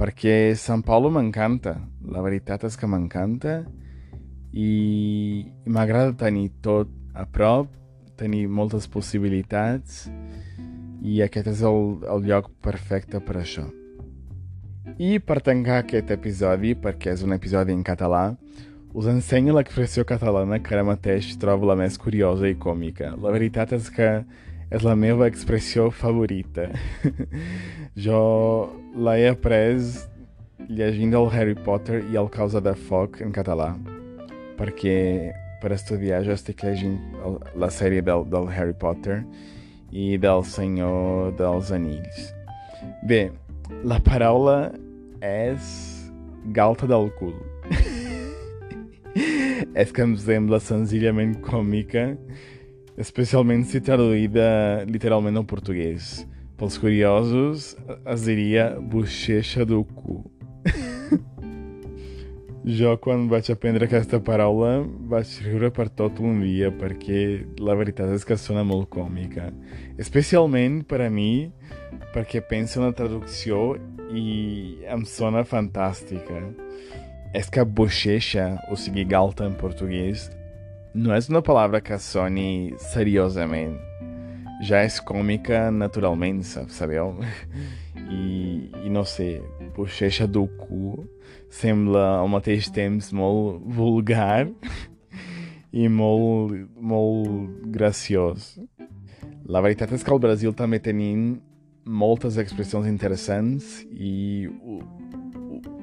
perquè 0.00 0.54
Sant 0.56 0.80
Paulo 0.82 1.10
m'encanta. 1.12 1.76
La 2.08 2.22
veritat 2.24 2.64
és 2.64 2.78
que 2.80 2.88
m'encanta 2.88 3.60
i 4.50 5.44
m'agrada 5.66 6.16
tenir 6.16 6.48
tot 6.64 6.88
a 7.14 7.26
prop, 7.28 7.68
tenir 8.16 8.46
moltes 8.48 8.88
possibilitats 8.88 10.06
i 11.02 11.20
aquest 11.24 11.50
és 11.52 11.62
el, 11.66 12.00
el 12.08 12.26
lloc 12.26 12.50
perfecte 12.64 13.20
per 13.20 13.38
això. 13.42 13.66
I 14.98 15.18
per 15.20 15.38
tancar 15.44 15.82
aquest 15.82 16.10
episodi, 16.10 16.74
perquè 16.74 17.12
és 17.14 17.22
un 17.24 17.36
episodi 17.36 17.76
en 17.76 17.84
català, 17.84 18.30
us 18.92 19.06
ensenyo 19.06 19.54
l'expressió 19.54 20.04
catalana 20.04 20.58
que 20.58 20.74
ara 20.74 20.84
mateix 20.86 21.36
trobo 21.38 21.68
la 21.68 21.76
més 21.78 21.98
curiosa 21.98 22.48
i 22.50 22.56
còmica. 22.58 23.12
La 23.22 23.30
veritat 23.30 23.72
és 23.76 23.90
que 23.94 24.08
és 24.70 24.86
la 24.86 24.96
meva 24.98 25.28
expressió 25.30 25.90
favorita. 25.90 26.68
jo 28.04 28.22
la 28.94 29.16
he 29.18 29.28
après 29.30 29.78
llegint 30.68 31.14
el 31.14 31.30
Harry 31.30 31.54
Potter 31.54 32.02
i 32.10 32.18
el 32.18 32.30
Causa 32.30 32.62
de 32.62 32.74
Foc 32.88 33.20
en 33.24 33.32
català, 33.34 33.72
perquè 34.58 34.98
per 35.62 35.72
estudiar 35.74 36.22
jo 36.26 36.34
estic 36.34 36.64
llegint 36.64 36.98
la 37.58 37.70
sèrie 37.70 38.02
del, 38.02 38.26
del 38.30 38.50
Harry 38.50 38.74
Potter 38.74 39.20
i 39.90 40.16
del 40.18 40.44
Senyor 40.46 41.34
dels 41.38 41.70
Anills. 41.74 42.30
Bé, 43.06 43.28
la 43.84 44.00
paraula 44.02 44.70
és 45.22 45.74
galta 46.54 46.88
del 46.90 47.10
cul. 47.18 47.49
És 49.14 49.90
que 49.92 50.04
em 50.06 50.16
sembla 50.18 50.60
senzillament 50.62 51.36
còmica 51.44 52.08
especialment 53.00 53.64
si 53.64 53.80
traduïda 53.80 54.84
literalment 54.88 55.40
al 55.40 55.46
portuguès. 55.48 56.20
Pels 56.60 56.76
curiosos, 56.80 57.72
es 58.04 58.26
diria 58.28 58.74
bochecha 58.76 59.64
do 59.64 59.80
cu. 59.84 60.20
jo, 62.78 62.92
quan 63.00 63.24
vaig 63.30 63.48
aprendre 63.54 63.88
aquesta 63.88 64.20
paraula, 64.20 64.82
vaig 65.08 65.32
riure 65.46 65.70
per 65.72 65.88
tot 65.88 66.20
un 66.20 66.42
dia, 66.44 66.68
perquè 66.68 67.46
la 67.64 67.78
veritat 67.80 68.12
és 68.12 68.26
que 68.28 68.36
sona 68.36 68.66
molt 68.68 68.90
còmica. 68.92 69.48
Especialment 69.96 70.82
per 70.84 71.00
a 71.06 71.08
mi, 71.08 71.48
perquè 72.12 72.44
penso 72.44 72.82
en 72.82 72.90
la 72.90 72.98
traducció 72.98 73.78
i 74.12 74.82
em 74.92 75.06
sona 75.08 75.46
fantàstica. 75.48 76.44
És 77.32 77.46
que 77.48 77.62
bochecha, 77.62 78.58
o 78.70 78.76
sigui, 78.76 79.04
galta 79.06 79.44
en 79.46 79.52
portuguès, 79.54 80.26
no 80.94 81.14
és 81.14 81.28
una 81.30 81.42
palavra 81.46 81.78
que 81.78 81.94
soni 82.02 82.74
seriosament. 82.90 83.76
Ja 84.66 84.80
és 84.82 84.98
còmica 85.06 85.68
naturalment, 85.70 86.42
sabeu? 86.44 87.14
I, 88.10 88.24
i 88.82 88.90
no 88.90 89.04
sé, 89.06 89.38
bochecha 89.76 90.26
do 90.26 90.48
cu 90.58 91.06
sembla 91.54 92.18
al 92.18 92.30
mateix 92.32 92.66
temps 92.74 93.12
molt 93.14 93.62
vulgar 93.78 94.48
i 95.70 95.86
molt, 95.86 96.56
molt 96.74 97.62
graciós. 97.70 98.56
La 99.46 99.62
veritat 99.62 99.94
és 99.94 100.02
que 100.02 100.10
al 100.10 100.22
Brasil 100.22 100.54
també 100.58 100.82
tenim 100.82 101.38
moltes 101.86 102.36
expressions 102.42 102.90
interessants 102.90 103.80
i 103.94 104.48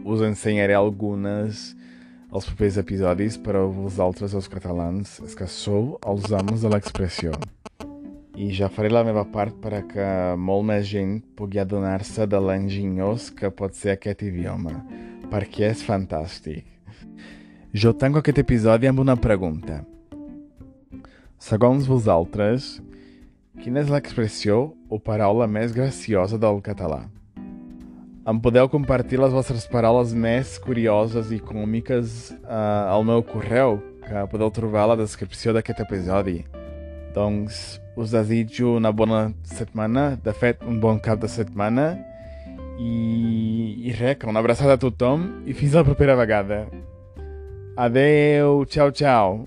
us 0.08 0.24
ensenyaré 0.24 0.76
algunes 0.78 1.74
els 2.28 2.48
propers 2.50 2.78
episodis, 2.80 3.38
però 3.40 3.66
vosaltres, 3.72 4.34
els 4.36 4.50
catalans, 4.52 5.18
és 5.24 5.36
que 5.38 5.48
sou 5.48 5.96
els 6.08 6.28
amos 6.36 6.64
de 6.64 6.72
l'expressió. 6.72 7.36
I 8.38 8.52
ja 8.54 8.68
faré 8.70 8.92
la 8.92 9.04
meva 9.08 9.24
part 9.34 9.56
per 9.64 9.74
a 9.74 9.84
que 9.88 10.08
molt 10.38 10.68
més 10.68 10.86
gent 10.90 11.18
pugui 11.40 11.62
adonar-se 11.64 12.28
de 12.30 12.40
l'enginyós 12.44 13.32
que 13.34 13.50
pot 13.50 13.74
ser 13.74 13.96
aquest 13.96 14.22
idioma, 14.28 14.76
perquè 15.32 15.72
és 15.72 15.84
fantàstic. 15.88 16.66
Jo 17.74 17.96
tanco 17.98 18.22
aquest 18.22 18.44
episodi 18.44 18.88
amb 18.88 19.02
una 19.04 19.18
pregunta. 19.20 19.82
Segons 21.42 21.90
vosaltres, 21.90 22.78
quina 23.64 23.82
és 23.82 23.92
l'expressió 23.92 24.74
o 24.90 25.00
paraula 25.00 25.48
més 25.50 25.74
graciosa 25.74 26.38
del 26.42 26.62
català? 26.66 27.06
Em 28.28 28.40
podeu 28.44 28.68
compartir 28.68 29.20
les 29.22 29.32
vostres 29.32 29.64
paraules 29.72 30.12
més 30.12 30.58
curioses 30.60 31.32
i 31.32 31.40
còmiques 31.40 32.34
uh, 32.44 32.92
al 32.92 33.06
meu 33.08 33.24
correu, 33.24 33.80
que 34.04 34.26
podeu 34.32 34.52
trobar 34.52 34.84
a 34.84 34.90
la 34.92 35.00
descripció 35.00 35.56
d'aquest 35.56 35.80
episodi. 35.86 36.42
Doncs 37.16 37.80
us 37.96 38.12
desitjo 38.12 38.76
una 38.76 38.92
bona 38.92 39.32
setmana, 39.48 40.10
de 40.24 40.36
fet, 40.36 40.60
un 40.68 40.82
bon 40.84 41.00
cap 41.00 41.24
de 41.24 41.32
setmana, 41.32 41.94
i, 42.78 43.88
i 43.88 43.96
res, 43.96 44.20
una 44.28 44.44
abraçada 44.44 44.76
a 44.76 44.82
tothom 44.82 45.30
i 45.48 45.56
fins 45.56 45.80
la 45.80 45.88
propera 45.88 46.20
vegada. 46.20 46.66
Adeu, 47.78 48.66
ciao, 48.66 48.92
ciao. 48.92 49.46